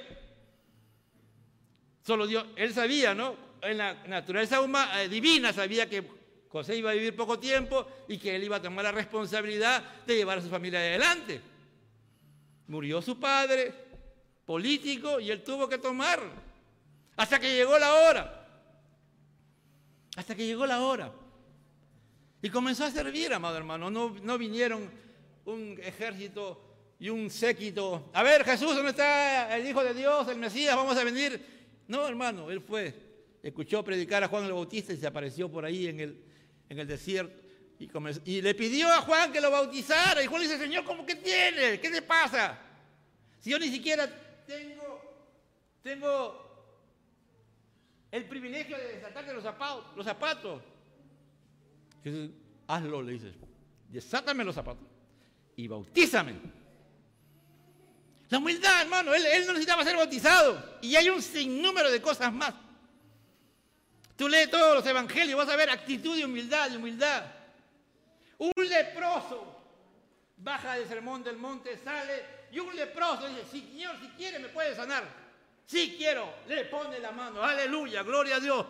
[2.04, 3.36] Solo Dios, él sabía, ¿no?
[3.62, 6.17] en la naturaleza humana, eh, divina sabía que
[6.50, 10.16] José iba a vivir poco tiempo y que él iba a tomar la responsabilidad de
[10.16, 11.42] llevar a su familia adelante.
[12.68, 13.74] Murió su padre,
[14.46, 16.22] político, y él tuvo que tomar.
[17.16, 18.48] Hasta que llegó la hora.
[20.16, 21.14] Hasta que llegó la hora.
[22.42, 23.90] Y comenzó a servir, amado hermano.
[23.90, 24.90] No, no vinieron
[25.46, 26.62] un ejército
[27.00, 28.10] y un séquito.
[28.14, 30.76] A ver, Jesús, ¿dónde está el Hijo de Dios, el Mesías?
[30.76, 31.84] Vamos a venir.
[31.88, 33.08] No, hermano, él fue
[33.44, 36.27] escuchó predicar a Juan el Bautista y se apareció por ahí en el,
[36.70, 37.48] en el desierto.
[38.26, 40.24] Y, le pidió a Juan que lo bautizara.
[40.24, 41.80] Y Juan le dice, Señor, ¿cómo que tiene?
[41.80, 42.58] ¿Qué te pasa?
[43.40, 44.10] Si yo ni siquiera
[44.48, 45.02] tengo,
[45.84, 46.48] tengo
[48.12, 49.86] el privilegio de desatarte los zapatos.
[49.96, 50.64] Los zapatos.
[52.68, 53.36] Hazlo, le dices.
[53.90, 54.84] Desátame los zapatos
[55.56, 56.34] y bautízame.
[58.30, 60.80] La humildad, hermano, él, él no necesitaba ser bautizado.
[60.82, 62.54] Y hay un sinnúmero de cosas más.
[64.18, 67.24] Tú lees todos los evangelios, vas a ver actitud de humildad, humildad.
[68.40, 69.56] Un leproso
[70.38, 74.76] baja del sermón del monte, sale, y un leproso dice, Señor, si quiere me puede
[74.76, 75.04] sanar.
[75.68, 78.66] Sí quiero, le pone la mano, aleluya, gloria a Dios.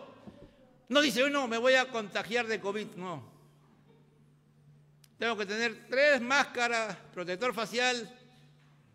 [0.88, 3.22] No dice, no, me voy a contagiar de COVID, no.
[5.18, 8.18] Tengo que tener tres máscaras, protector facial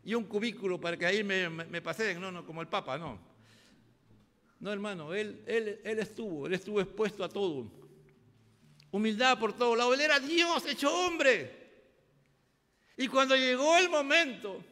[0.04, 2.98] y un cubículo para que ahí me, me, me paseen, no, no, como el Papa,
[2.98, 3.33] no.
[4.64, 7.70] No, hermano, él, él, él estuvo, él estuvo expuesto a todo.
[8.92, 9.94] Humildad por todos lados.
[9.94, 11.52] Él era Dios hecho hombre.
[12.96, 14.64] Y cuando llegó el momento,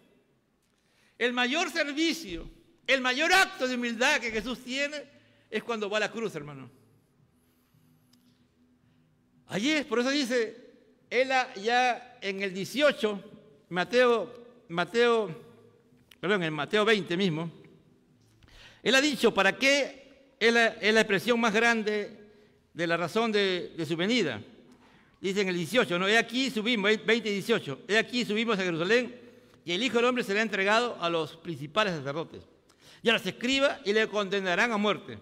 [1.17, 2.49] el mayor servicio,
[2.87, 5.03] el mayor acto de humildad que Jesús tiene
[5.49, 6.71] es cuando va a la cruz, hermano.
[9.47, 10.55] Allí es, por eso dice,
[11.09, 11.31] él
[11.61, 13.21] ya en el 18,
[13.67, 15.35] Mateo, Mateo,
[16.21, 17.60] perdón, en Mateo 20 mismo,
[18.83, 20.67] él ha dicho, ¿para qué es la,
[21.01, 22.17] expresión más grande
[22.73, 24.41] de la razón de, su venida?
[25.19, 28.63] Dice en el 18, no, he aquí subimos, 20 y 18, he aquí subimos a
[28.63, 29.15] Jerusalén
[29.63, 32.41] y el Hijo del Hombre será entregado a los principales sacerdotes
[33.03, 35.19] y a los escribas y le condenarán a muerte.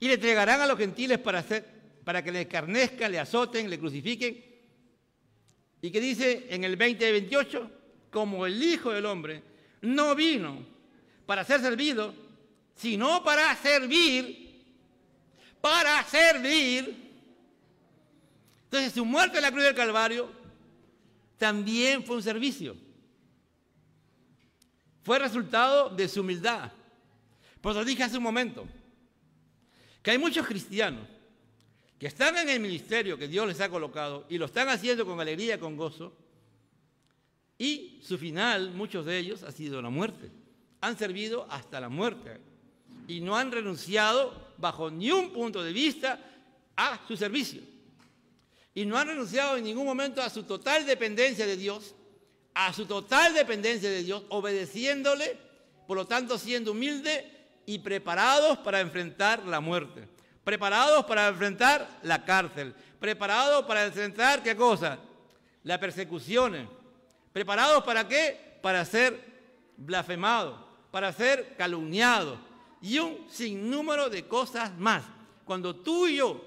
[0.00, 1.44] Y le entregarán a los gentiles para,
[2.04, 4.44] para que le escarnezcan, le azoten, le crucifiquen.
[5.82, 7.70] Y que dice en el 20 y 28,
[8.10, 9.42] como el Hijo del Hombre
[9.82, 10.64] no vino
[11.26, 12.14] para ser servido,
[12.78, 14.64] sino para servir,
[15.60, 16.96] para servir.
[18.64, 20.30] Entonces su muerte en la cruz del Calvario
[21.36, 22.76] también fue un servicio.
[25.02, 26.70] Fue resultado de su humildad.
[27.60, 28.66] Por eso dije hace un momento
[30.00, 31.06] que hay muchos cristianos
[31.98, 35.20] que están en el ministerio que Dios les ha colocado y lo están haciendo con
[35.20, 36.16] alegría, con gozo,
[37.58, 40.30] y su final, muchos de ellos, ha sido la muerte.
[40.80, 42.38] Han servido hasta la muerte
[43.08, 46.20] y no han renunciado bajo ni un punto de vista
[46.76, 47.62] a su servicio.
[48.74, 51.94] Y no han renunciado en ningún momento a su total dependencia de Dios,
[52.54, 55.38] a su total dependencia de Dios, obedeciéndole,
[55.86, 60.06] por lo tanto siendo humilde y preparados para enfrentar la muerte,
[60.44, 64.98] preparados para enfrentar la cárcel, preparados para enfrentar qué cosa?
[65.62, 66.68] Las persecuciones,
[67.32, 68.58] preparados para qué?
[68.60, 69.18] Para ser
[69.78, 72.38] blasfemados, para ser calumniados
[72.80, 75.04] y un sinnúmero de cosas más.
[75.44, 76.44] Cuando tú y yo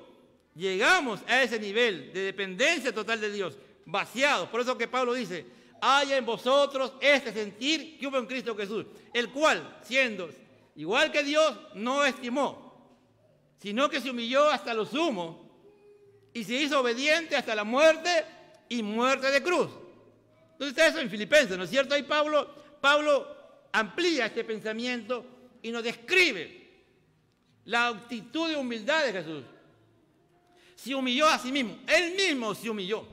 [0.55, 5.45] llegamos a ese nivel de dependencia total de Dios, vaciados, por eso que Pablo dice,
[5.82, 10.29] haya en vosotros este sentir que hubo en Cristo Jesús, el cual, siendo
[10.75, 12.71] igual que Dios, no estimó,
[13.59, 15.49] sino que se humilló hasta lo sumo
[16.34, 18.25] y se hizo obediente hasta la muerte
[18.69, 19.69] y muerte de cruz.
[20.53, 21.95] Entonces eso en Filipenses, ¿no es cierto?
[21.95, 22.47] Ahí Pablo,
[22.79, 23.27] Pablo
[23.71, 25.25] amplía este pensamiento
[25.62, 26.62] y nos describe
[27.66, 29.43] la actitud de humildad de Jesús.
[30.76, 33.05] Se humilló a sí mismo, él mismo se humilló.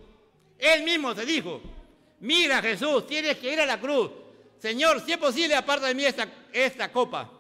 [0.58, 1.60] Él mismo se dijo,
[2.20, 4.10] mira Jesús, tienes que ir a la cruz.
[4.58, 7.30] Señor, si es posible, aparta de mí esta, esta copa.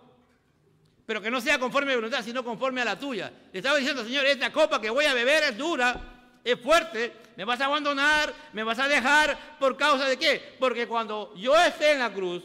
[1.04, 3.32] Pero que no sea conforme a mi voluntad, sino conforme a la tuya.
[3.52, 7.44] Le estaba diciendo, Señor, esta copa que voy a beber es dura, es fuerte, me
[7.44, 10.56] vas a abandonar, me vas a dejar, ¿por causa de qué?
[10.60, 12.44] Porque cuando yo esté en la cruz,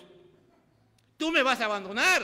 [1.18, 2.24] tú me vas a abandonar.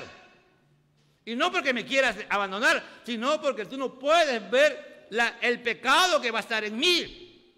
[1.30, 5.06] Y no porque me quieras abandonar, sino porque tú no puedes ver
[5.42, 7.54] el pecado que va a estar en mí.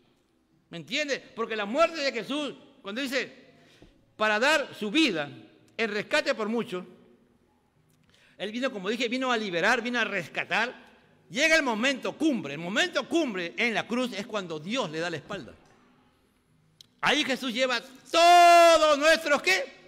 [0.70, 1.22] ¿Me entiendes?
[1.34, 3.34] Porque la muerte de Jesús, cuando dice,
[4.18, 5.30] para dar su vida
[5.78, 6.84] en rescate por muchos,
[8.38, 10.76] Él vino, como dije, vino a liberar, vino a rescatar.
[11.30, 15.10] Llega el momento cumbre, el momento cumbre en la cruz es cuando Dios le da
[15.10, 15.54] la espalda.
[17.00, 17.80] Ahí Jesús lleva
[18.12, 19.81] todos nuestros qué?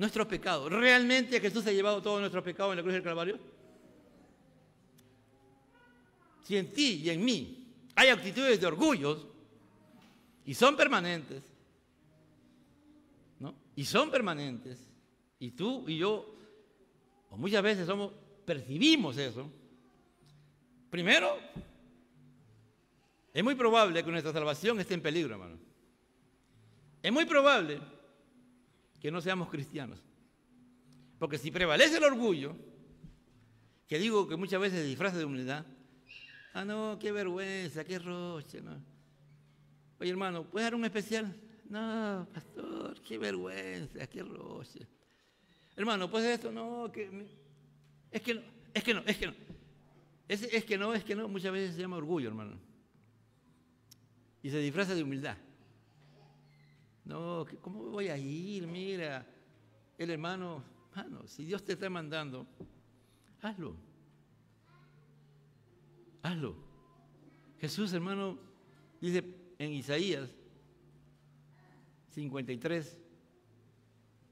[0.00, 0.72] Nuestros pecados.
[0.72, 3.38] ¿Realmente Jesús ha llevado todos nuestros pecados en la cruz del Calvario?
[6.42, 9.30] Si en ti y en mí hay actitudes de orgullo
[10.46, 11.42] y son permanentes,
[13.40, 13.54] ¿no?
[13.76, 14.78] Y son permanentes,
[15.38, 16.34] y tú y yo,
[17.28, 18.10] o muchas veces somos,
[18.46, 19.52] percibimos eso.
[20.88, 21.36] Primero,
[23.34, 25.58] es muy probable que nuestra salvación esté en peligro, hermano.
[27.02, 27.99] Es muy probable
[29.00, 29.98] que no seamos cristianos.
[31.18, 32.56] Porque si prevalece el orgullo,
[33.86, 35.66] que digo que muchas veces disfraza de humildad,
[36.52, 38.82] ah, no, qué vergüenza, qué roche, no.
[39.98, 41.34] Oye, hermano, ¿puedes dar un especial?
[41.68, 44.86] No, pastor, qué vergüenza, qué roche.
[45.76, 46.50] Hermano, ¿puedes esto?
[46.52, 48.42] No, es que no,
[48.72, 49.34] es que no, es que no.
[50.28, 52.56] Es que no, es que no, muchas veces se llama orgullo, hermano.
[54.42, 55.36] Y se disfraza de humildad.
[57.04, 58.66] No, ¿cómo voy a ir?
[58.66, 59.26] Mira,
[59.98, 62.46] el hermano, hermano, si Dios te está mandando,
[63.42, 63.76] hazlo.
[66.22, 66.54] Hazlo.
[67.58, 68.38] Jesús, hermano,
[69.00, 69.24] dice
[69.58, 70.28] en Isaías
[72.10, 72.98] 53,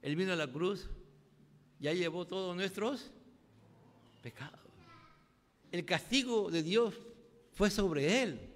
[0.03, 0.89] Él vino a la cruz,
[1.79, 3.11] ya llevó todos nuestros
[4.23, 4.61] pecados.
[5.71, 6.95] El castigo de Dios
[7.53, 8.48] fue sobre Él.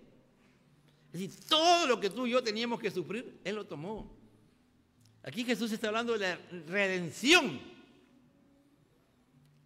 [1.12, 4.10] Es decir, todo lo que tú y yo teníamos que sufrir, Él lo tomó.
[5.22, 7.60] Aquí Jesús está hablando de la redención.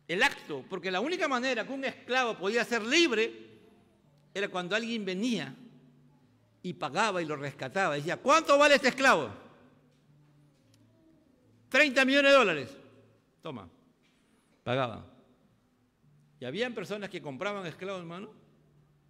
[0.09, 3.33] El acto, porque la única manera que un esclavo podía ser libre
[4.35, 5.55] era cuando alguien venía
[6.63, 7.95] y pagaba y lo rescataba.
[7.95, 9.31] Decía, ¿cuánto vale este esclavo?
[11.69, 12.77] 30 millones de dólares.
[13.41, 13.69] Toma,
[14.65, 15.07] pagaba.
[16.41, 18.31] Y habían personas que compraban esclavos, hermano,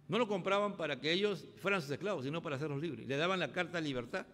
[0.07, 3.07] no lo compraban para que ellos fueran sus esclavos, sino para hacerlos libres.
[3.07, 4.25] Le daban la carta de libertad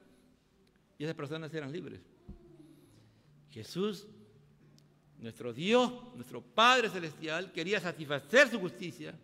[0.97, 2.01] y esas personas eran libres.
[3.49, 4.07] Jesús,
[5.19, 9.17] nuestro Dios, nuestro Padre Celestial, quería satisfacer su justicia,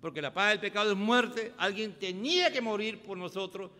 [0.00, 3.70] porque la paga del pecado es muerte, alguien tenía que morir por nosotros.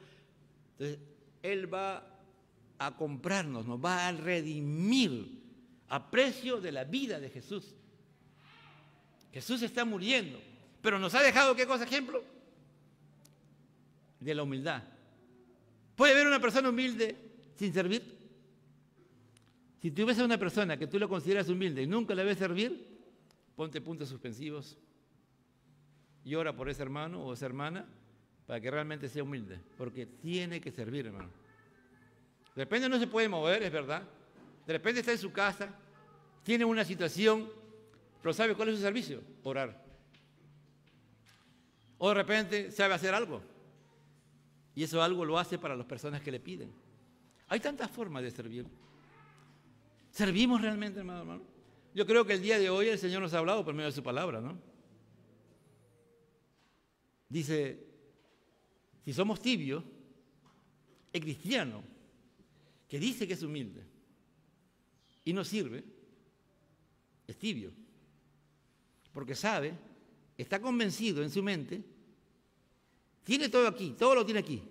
[0.72, 0.98] Entonces,
[1.42, 2.04] Él va
[2.78, 5.38] a comprarnos, nos va a redimir
[5.88, 7.74] a precio de la vida de Jesús.
[9.32, 10.38] Jesús está muriendo.
[10.80, 12.22] Pero nos ha dejado, ¿qué cosa ejemplo?
[14.20, 14.82] De la humildad.
[15.96, 17.16] ¿Puede haber una persona humilde
[17.54, 18.16] sin servir?
[19.80, 22.38] Si tú ves a una persona que tú lo consideras humilde y nunca la ves
[22.38, 22.98] servir,
[23.56, 24.76] ponte puntos suspensivos
[26.24, 27.86] y ora por ese hermano o esa hermana
[28.46, 31.30] para que realmente sea humilde, porque tiene que servir, hermano.
[32.54, 34.02] De repente no se puede mover, es verdad.
[34.66, 35.74] De repente está en su casa,
[36.42, 37.48] tiene una situación,
[38.22, 39.22] pero ¿sabe cuál es su servicio?
[39.42, 39.87] Orar.
[41.98, 43.42] O de repente sabe hacer algo.
[44.74, 46.70] Y eso algo lo hace para las personas que le piden.
[47.48, 48.66] Hay tantas formas de servir.
[50.10, 51.42] ¿Servimos realmente, hermano, hermano?
[51.94, 53.92] Yo creo que el día de hoy el Señor nos ha hablado por medio de
[53.92, 54.56] su palabra, ¿no?
[57.28, 57.84] Dice,
[59.04, 59.82] si somos tibios,
[61.12, 61.82] el cristiano
[62.88, 63.84] que dice que es humilde
[65.24, 65.84] y no sirve,
[67.26, 67.72] es tibio.
[69.12, 69.74] Porque sabe,
[70.38, 71.84] está convencido en su mente,
[73.24, 74.62] tiene todo aquí, todo lo tiene aquí.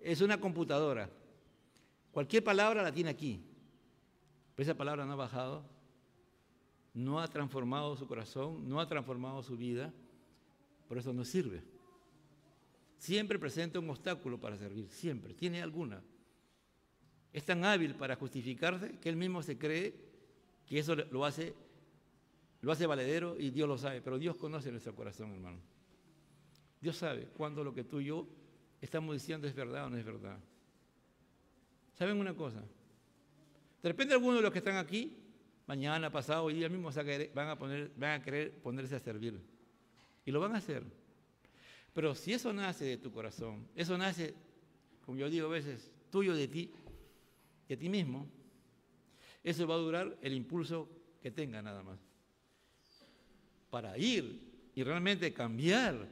[0.00, 1.08] Es una computadora.
[2.10, 3.40] Cualquier palabra la tiene aquí.
[4.54, 5.64] Pero esa palabra no ha bajado,
[6.94, 9.92] no ha transformado su corazón, no ha transformado su vida,
[10.88, 11.62] por eso no sirve.
[12.96, 16.02] Siempre presenta un obstáculo para servir, siempre, tiene alguna.
[17.32, 19.94] Es tan hábil para justificarse que él mismo se cree
[20.66, 21.54] que eso lo hace,
[22.66, 25.60] lo hace valedero y Dios lo sabe, pero Dios conoce nuestro corazón, hermano.
[26.80, 28.26] Dios sabe cuándo lo que tú y yo
[28.80, 30.36] estamos diciendo es verdad o no es verdad.
[31.94, 32.58] ¿Saben una cosa?
[33.80, 35.16] De repente algunos de los que están aquí,
[35.68, 36.90] mañana, pasado, hoy día mismo
[37.32, 39.40] van a, poner, van a querer ponerse a servir.
[40.24, 40.82] Y lo van a hacer.
[41.92, 44.34] Pero si eso nace de tu corazón, eso nace,
[45.04, 46.72] como yo digo a veces, tuyo de ti,
[47.68, 48.28] de ti mismo,
[49.44, 50.90] eso va a durar el impulso
[51.22, 52.15] que tenga nada más.
[53.76, 56.08] Para ir y realmente cambiar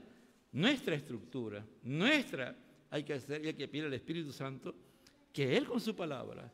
[0.53, 2.55] nuestra estructura, nuestra,
[2.91, 4.75] hay que hacer y hay que pedir al Espíritu Santo
[5.33, 6.53] que Él con su palabra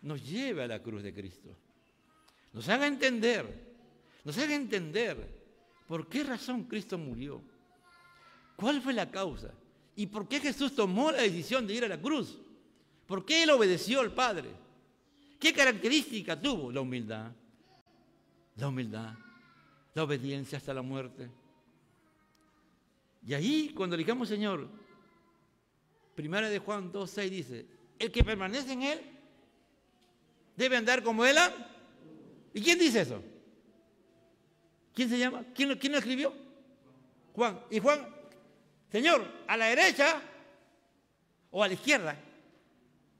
[0.00, 1.54] nos lleve a la cruz de Cristo.
[2.54, 3.44] Nos haga entender,
[4.24, 5.18] nos haga entender
[5.86, 7.42] por qué razón Cristo murió
[8.56, 9.52] ¿Cuál fue la causa?
[9.94, 12.38] ¿Y por qué Jesús tomó la decisión de ir a la cruz?
[13.06, 14.48] ¿Por qué él obedeció al Padre?
[15.38, 16.72] ¿Qué característica tuvo?
[16.72, 17.32] La humildad.
[18.56, 19.12] La humildad.
[19.94, 21.30] La obediencia hasta la muerte.
[23.26, 24.68] Y ahí, cuando digamos Señor,
[26.14, 27.66] primera de Juan 2.6 dice,
[27.98, 29.00] el que permanece en Él
[30.56, 31.36] debe andar como Él.
[32.54, 33.22] ¿Y quién dice eso?
[34.94, 35.44] ¿Quién se llama?
[35.54, 36.34] ¿Quién, quién lo escribió?
[37.34, 37.60] Juan.
[37.70, 38.22] ¿Y Juan
[38.92, 40.20] Señor, a la derecha
[41.50, 42.14] o a la izquierda.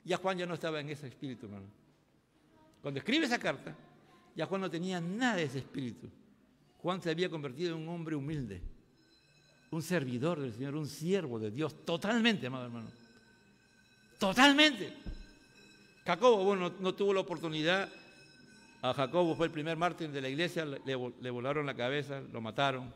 [0.05, 1.67] Ya Juan ya no estaba en ese espíritu, hermano.
[2.83, 3.75] Cuando escribe esa carta,
[4.37, 6.11] ya Juan no tenía nada de ese espíritu.
[6.83, 8.61] Juan se había convertido en un hombre humilde,
[9.71, 12.91] un servidor del Señor, un siervo de Dios, totalmente, amado hermano.
[14.19, 14.93] Totalmente.
[16.05, 17.89] Jacobo, bueno, no, tuvo la oportunidad.
[18.83, 22.93] A Jacobo fue el primer mártir de la iglesia, le, volaron la cabeza, lo mataron.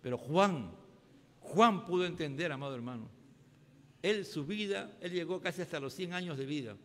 [0.00, 0.72] Pero Juan,
[1.40, 3.10] Juan pudo entender, amado hermano.
[4.00, 6.76] Él, su vida, él llegó casi hasta los 100 años de vida.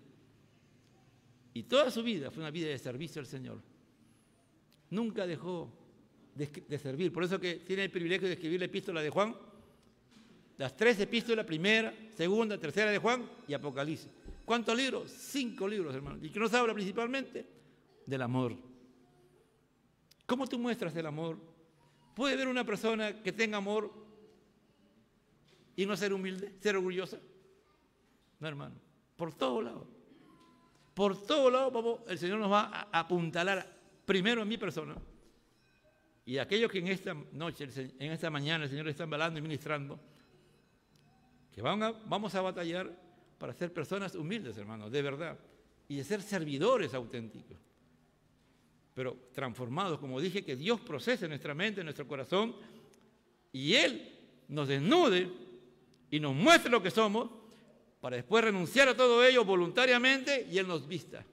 [1.54, 3.62] Y toda su vida fue una vida de servicio al Señor.
[4.90, 5.81] Nunca dejó
[6.36, 7.12] de, servir.
[7.12, 9.36] Por eso que tiene el privilegio de escribir la epístola de Juan.
[10.58, 14.12] Las tres epístolas, primera, segunda, tercera de Juan y Apocalipsis.
[14.46, 15.12] ¿Cuántos libros?
[15.12, 16.20] Cinco libros, hermano.
[16.22, 17.46] Y que nos habla principalmente
[18.06, 18.56] del amor.
[20.26, 21.38] ¿Cómo tú muestras el amor?
[22.16, 23.92] Puede haber una persona que tenga amor
[25.76, 27.18] y no ser humilde, ser orgullosa.
[28.40, 28.76] No, hermano.
[29.16, 29.88] Por todos lados.
[30.94, 33.66] Por todos lados, el Señor nos va a apuntalar
[34.06, 34.96] primero a mi persona.
[36.26, 37.68] Y aquellos que en esta noche,
[38.00, 40.00] en esta mañana, el Señor está embalando y ministrando,
[41.52, 42.96] que van a, vamos a batallar
[43.38, 45.40] para ser personas humildes, hermano, de verdad,
[45.88, 47.58] y de ser servidores auténticos,
[48.94, 52.56] pero transformados, como dije, que Dios procese nuestra mente, nuestro corazón,
[53.52, 54.18] y Él
[54.48, 55.30] nos desnude
[56.10, 57.30] y nos muestre lo que somos,
[58.00, 61.24] para después renunciar a todo ello voluntariamente y Él nos vista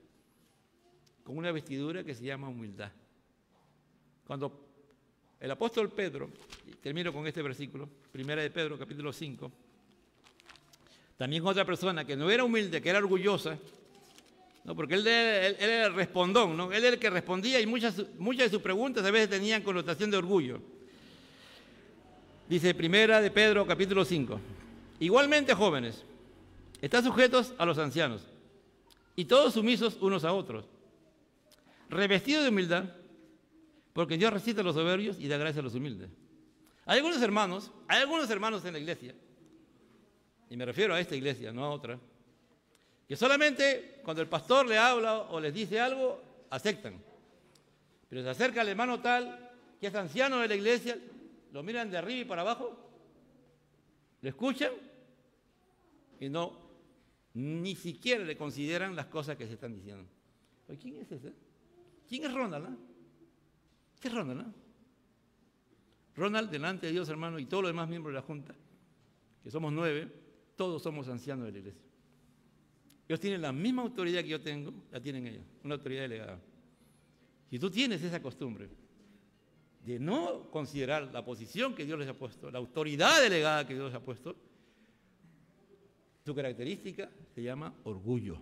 [1.24, 2.92] con una vestidura que se llama humildad.
[4.26, 4.67] Cuando
[5.40, 6.30] el apóstol Pedro,
[6.82, 9.52] termino con este versículo, primera de Pedro, capítulo 5,
[11.16, 13.58] también otra persona que no era humilde, que era orgullosa,
[14.64, 14.74] ¿no?
[14.74, 16.72] porque él, era el respondón, ¿no?
[16.72, 20.10] él era el que respondía y muchas, muchas de sus preguntas a veces tenían connotación
[20.10, 20.60] de orgullo.
[22.48, 24.40] Dice primera de Pedro, capítulo 5.
[25.00, 26.04] Igualmente, jóvenes,
[26.80, 28.26] están sujetos a los ancianos
[29.14, 30.64] y todos sumisos unos a otros,
[31.90, 32.84] revestidos de humildad,
[33.98, 36.08] porque Dios resiste a los soberbios y da gracia a los humildes.
[36.86, 39.12] Hay algunos hermanos, hay algunos hermanos en la iglesia,
[40.48, 41.98] y me refiero a esta iglesia, no a otra,
[43.08, 47.02] que solamente cuando el pastor le habla o les dice algo, aceptan.
[48.08, 50.96] Pero se acerca el hermano tal, que es anciano de la iglesia,
[51.50, 52.78] lo miran de arriba y para abajo,
[54.20, 54.74] lo escuchan
[56.20, 56.56] y no,
[57.34, 60.08] ni siquiera le consideran las cosas que se están diciendo.
[60.80, 61.32] ¿Quién es ese?
[62.08, 62.64] ¿Quién es Ronald?
[62.64, 62.76] Ah?
[64.00, 64.40] ¿Qué es Ronald?
[64.40, 64.52] Ah?
[66.16, 68.54] Ronald, delante de Dios, hermano, y todos los demás miembros de la Junta,
[69.42, 70.10] que somos nueve,
[70.56, 71.82] todos somos ancianos de la iglesia.
[73.08, 76.40] Ellos tienen la misma autoridad que yo tengo, la tienen ellos, una autoridad delegada.
[77.48, 78.68] Si tú tienes esa costumbre
[79.84, 83.86] de no considerar la posición que Dios les ha puesto, la autoridad delegada que Dios
[83.86, 84.36] les ha puesto,
[86.24, 88.38] tu característica se llama orgullo.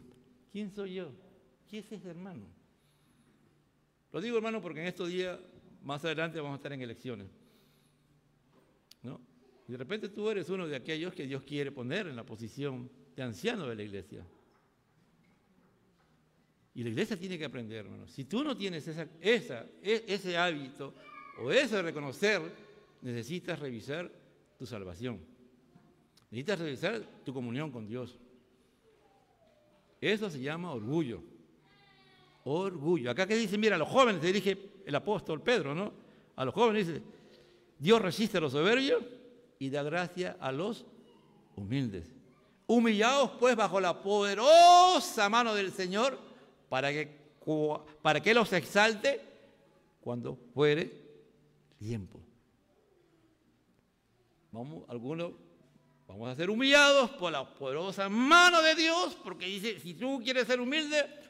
[0.50, 1.12] ¿Quién soy yo?
[1.68, 2.46] ¿Quién es ese hermano?
[4.16, 5.38] Lo digo hermano porque en estos días,
[5.82, 7.28] más adelante vamos a estar en elecciones.
[9.02, 9.20] ¿no?
[9.68, 12.90] Y de repente tú eres uno de aquellos que Dios quiere poner en la posición
[13.14, 14.26] de anciano de la iglesia.
[16.74, 18.08] Y la iglesia tiene que aprender, hermano.
[18.08, 20.94] Si tú no tienes esa, e, ese hábito
[21.38, 22.40] o eso de reconocer,
[23.02, 24.10] necesitas revisar
[24.58, 25.20] tu salvación.
[26.30, 28.18] Necesitas revisar tu comunión con Dios.
[30.00, 31.35] Eso se llama orgullo.
[32.48, 33.10] Orgullo.
[33.10, 35.92] Acá que dice, mira, a los jóvenes se dirige el apóstol Pedro, ¿no?
[36.36, 37.02] A los jóvenes dice,
[37.76, 39.02] Dios resiste a los soberbios
[39.58, 40.86] y da gracia a los
[41.56, 42.14] humildes.
[42.68, 46.16] Humillados pues bajo la poderosa mano del Señor
[46.68, 47.18] para que,
[48.00, 49.20] para que los exalte
[50.00, 50.92] cuando fuere
[51.80, 52.20] tiempo.
[54.52, 55.32] Vamos, algunos
[56.06, 60.46] vamos a ser humillados por la poderosa mano de Dios, porque dice, si tú quieres
[60.46, 61.25] ser humilde,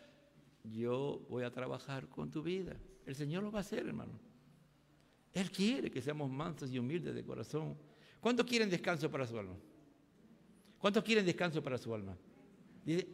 [0.73, 2.77] yo voy a trabajar con tu vida.
[3.05, 4.19] El Señor lo va a hacer, hermano.
[5.33, 7.77] Él quiere que seamos mansos y humildes de corazón.
[8.21, 9.55] ¿Cuántos quieren descanso para su alma?
[10.79, 12.17] ¿Cuántos quieren descanso para su alma?
[12.85, 13.07] Dice,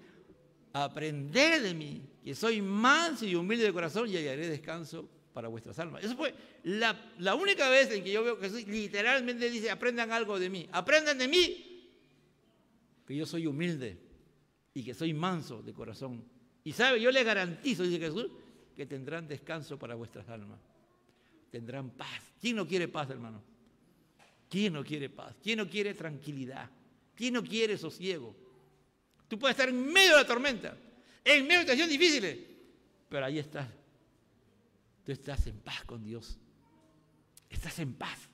[0.72, 5.78] aprended de mí, que soy manso y humilde de corazón y hallaré descanso para vuestras
[5.78, 6.04] almas.
[6.04, 6.34] Eso fue
[6.64, 10.68] la, única vez en que yo veo que Jesús literalmente dice, aprendan algo de mí,
[10.72, 11.90] aprendan de mí,
[13.06, 13.98] que yo soy humilde
[14.74, 16.24] y que soy manso de corazón.
[16.64, 18.28] Y sabe, yo les garantizo, dice Jesús,
[18.76, 20.58] que tendrán descanso para vuestras almas
[21.52, 22.32] tendrán paz.
[22.40, 23.42] ¿Quién no quiere paz, hermano?
[24.48, 25.36] ¿Quién no quiere paz?
[25.42, 26.68] ¿Quién no quiere tranquilidad?
[27.14, 28.34] ¿Quién no quiere sosiego?
[29.28, 30.76] Tú puedes estar en medio de la tormenta,
[31.22, 32.38] en medio de situaciones difíciles,
[33.08, 33.68] pero ahí estás.
[35.04, 36.38] Tú estás en paz con Dios.
[37.50, 38.30] Estás en paz.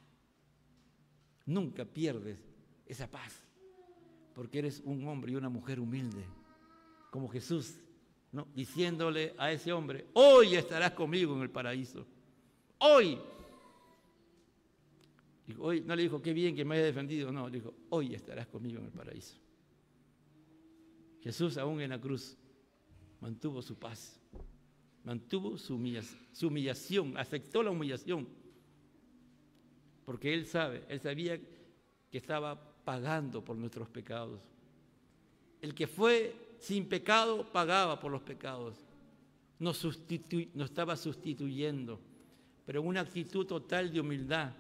[1.44, 2.38] Nunca pierdes
[2.86, 3.32] esa paz,
[4.32, 6.24] porque eres un hombre y una mujer humilde,
[7.10, 7.80] como Jesús,
[8.32, 8.48] ¿no?
[8.54, 12.06] diciéndole a ese hombre, hoy estarás conmigo en el paraíso
[12.78, 13.18] hoy.
[15.58, 18.46] hoy no le dijo, qué bien que me haya defendido, no, le dijo, hoy estarás
[18.46, 19.36] conmigo en el paraíso.
[21.20, 22.36] Jesús aún en la cruz
[23.20, 24.20] mantuvo su paz,
[25.04, 28.28] mantuvo su humillación, aceptó la humillación,
[30.04, 34.40] porque Él sabe, Él sabía que estaba pagando por nuestros pecados.
[35.60, 38.76] El que fue sin pecado pagaba por los pecados,
[39.58, 42.00] nos, estaba sustituyendo
[42.68, 44.52] pero una actitud total de humildad.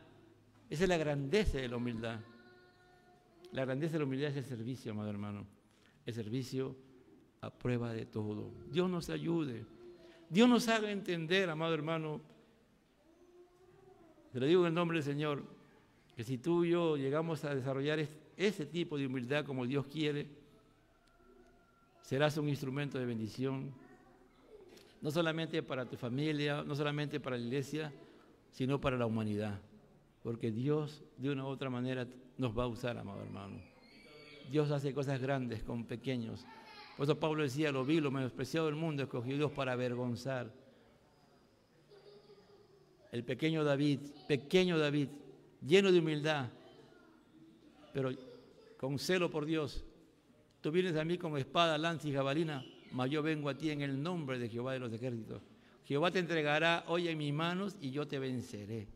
[0.70, 2.18] Esa es la grandeza de la humildad.
[3.52, 5.46] La grandeza de la humildad es el servicio, amado hermano.
[6.06, 6.74] El servicio
[7.42, 8.50] a prueba de todo.
[8.72, 9.66] Dios nos ayude.
[10.30, 12.22] Dios nos haga entender, amado hermano.
[14.32, 15.44] Te lo digo en el nombre del Señor,
[16.16, 20.26] que si tú y yo llegamos a desarrollar ese tipo de humildad como Dios quiere,
[22.08, 23.70] serás un instrumento de bendición
[25.02, 27.92] no solamente para tu familia, no solamente para la iglesia,
[28.50, 29.60] sino para la humanidad.
[30.22, 32.06] Porque Dios de una u otra manera
[32.38, 33.60] nos va a usar, amado hermano.
[34.50, 36.46] Dios hace cosas grandes con pequeños.
[36.96, 40.50] Por eso Pablo decía, lo vi, lo menospreciado del mundo, escogió Dios para avergonzar.
[43.12, 45.08] El pequeño David, pequeño David,
[45.60, 46.48] lleno de humildad,
[47.92, 48.12] pero
[48.78, 49.84] con celo por Dios.
[50.60, 53.82] Tú vienes a mí con espada, lanza y jabalina, mas yo vengo a ti en
[53.82, 55.40] el nombre de Jehová de los ejércitos.
[55.84, 58.88] Jehová te entregará hoy en mis manos y yo te venceré.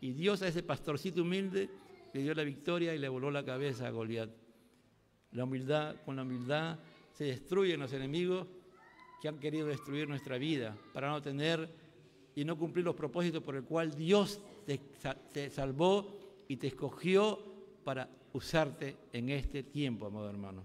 [0.00, 1.68] Y Dios a ese pastorcito humilde
[2.12, 4.30] le dio la victoria y le voló la cabeza a Goliat.
[5.32, 6.78] La humildad, con la humildad
[7.12, 8.46] se destruyen los enemigos
[9.20, 11.68] que han querido destruir nuestra vida para no tener
[12.36, 14.40] y no cumplir los propósitos por el cual Dios
[15.32, 16.16] te salvó
[16.46, 17.42] y te escogió
[17.82, 20.62] para usarte en este tiempo, amado hermano.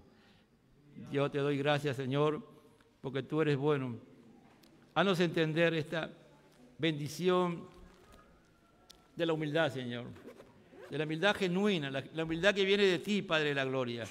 [1.10, 2.40] Yo te doy gracias, Señor,
[3.00, 3.96] porque tú eres bueno.
[4.94, 6.10] Haznos entender esta
[6.78, 7.66] bendición
[9.16, 10.06] de la humildad, Señor.
[10.90, 14.04] De la humildad genuina, la, humildad que viene de ti, Padre de la Gloria.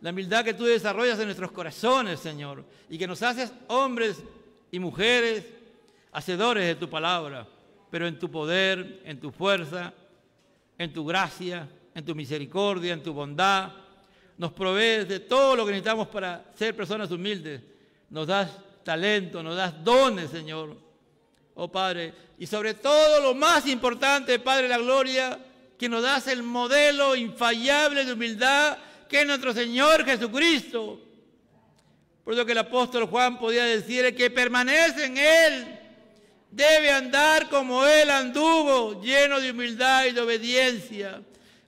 [0.00, 2.64] La humildad que tú desarrollas en nuestros corazones, Señor.
[2.88, 4.22] Y que nos haces hombres
[4.70, 5.44] y mujeres
[6.12, 7.46] hacedores de tu palabra,
[7.90, 9.92] pero en tu poder, en tu fuerza,
[10.78, 13.70] en tu gracia, en tu misericordia, en tu bondad,
[14.38, 17.60] nos provees de todo lo que necesitamos para ser personas humildes.
[18.10, 18.50] Nos das
[18.82, 20.76] talento, nos das dones, Señor.
[21.54, 25.38] Oh Padre, y sobre todo lo más importante, Padre la Gloria,
[25.78, 28.78] que nos das el modelo infallable de humildad
[29.08, 30.98] que es nuestro Señor Jesucristo.
[32.24, 35.78] Por eso que el apóstol Juan podía decir, que permanece en Él
[36.50, 41.22] debe andar como Él anduvo, lleno de humildad y de obediencia.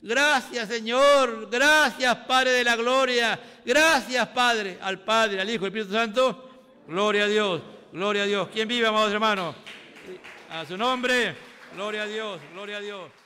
[0.06, 5.94] Gracias Señor, gracias Padre de la Gloria, gracias Padre, al Padre, al Hijo al Espíritu
[5.94, 6.50] Santo.
[6.86, 8.48] Gloria a Dios, gloria a Dios.
[8.52, 9.56] ¿Quién vive, amados hermanos?
[10.50, 11.34] A su nombre,
[11.74, 13.23] gloria a Dios, gloria a Dios.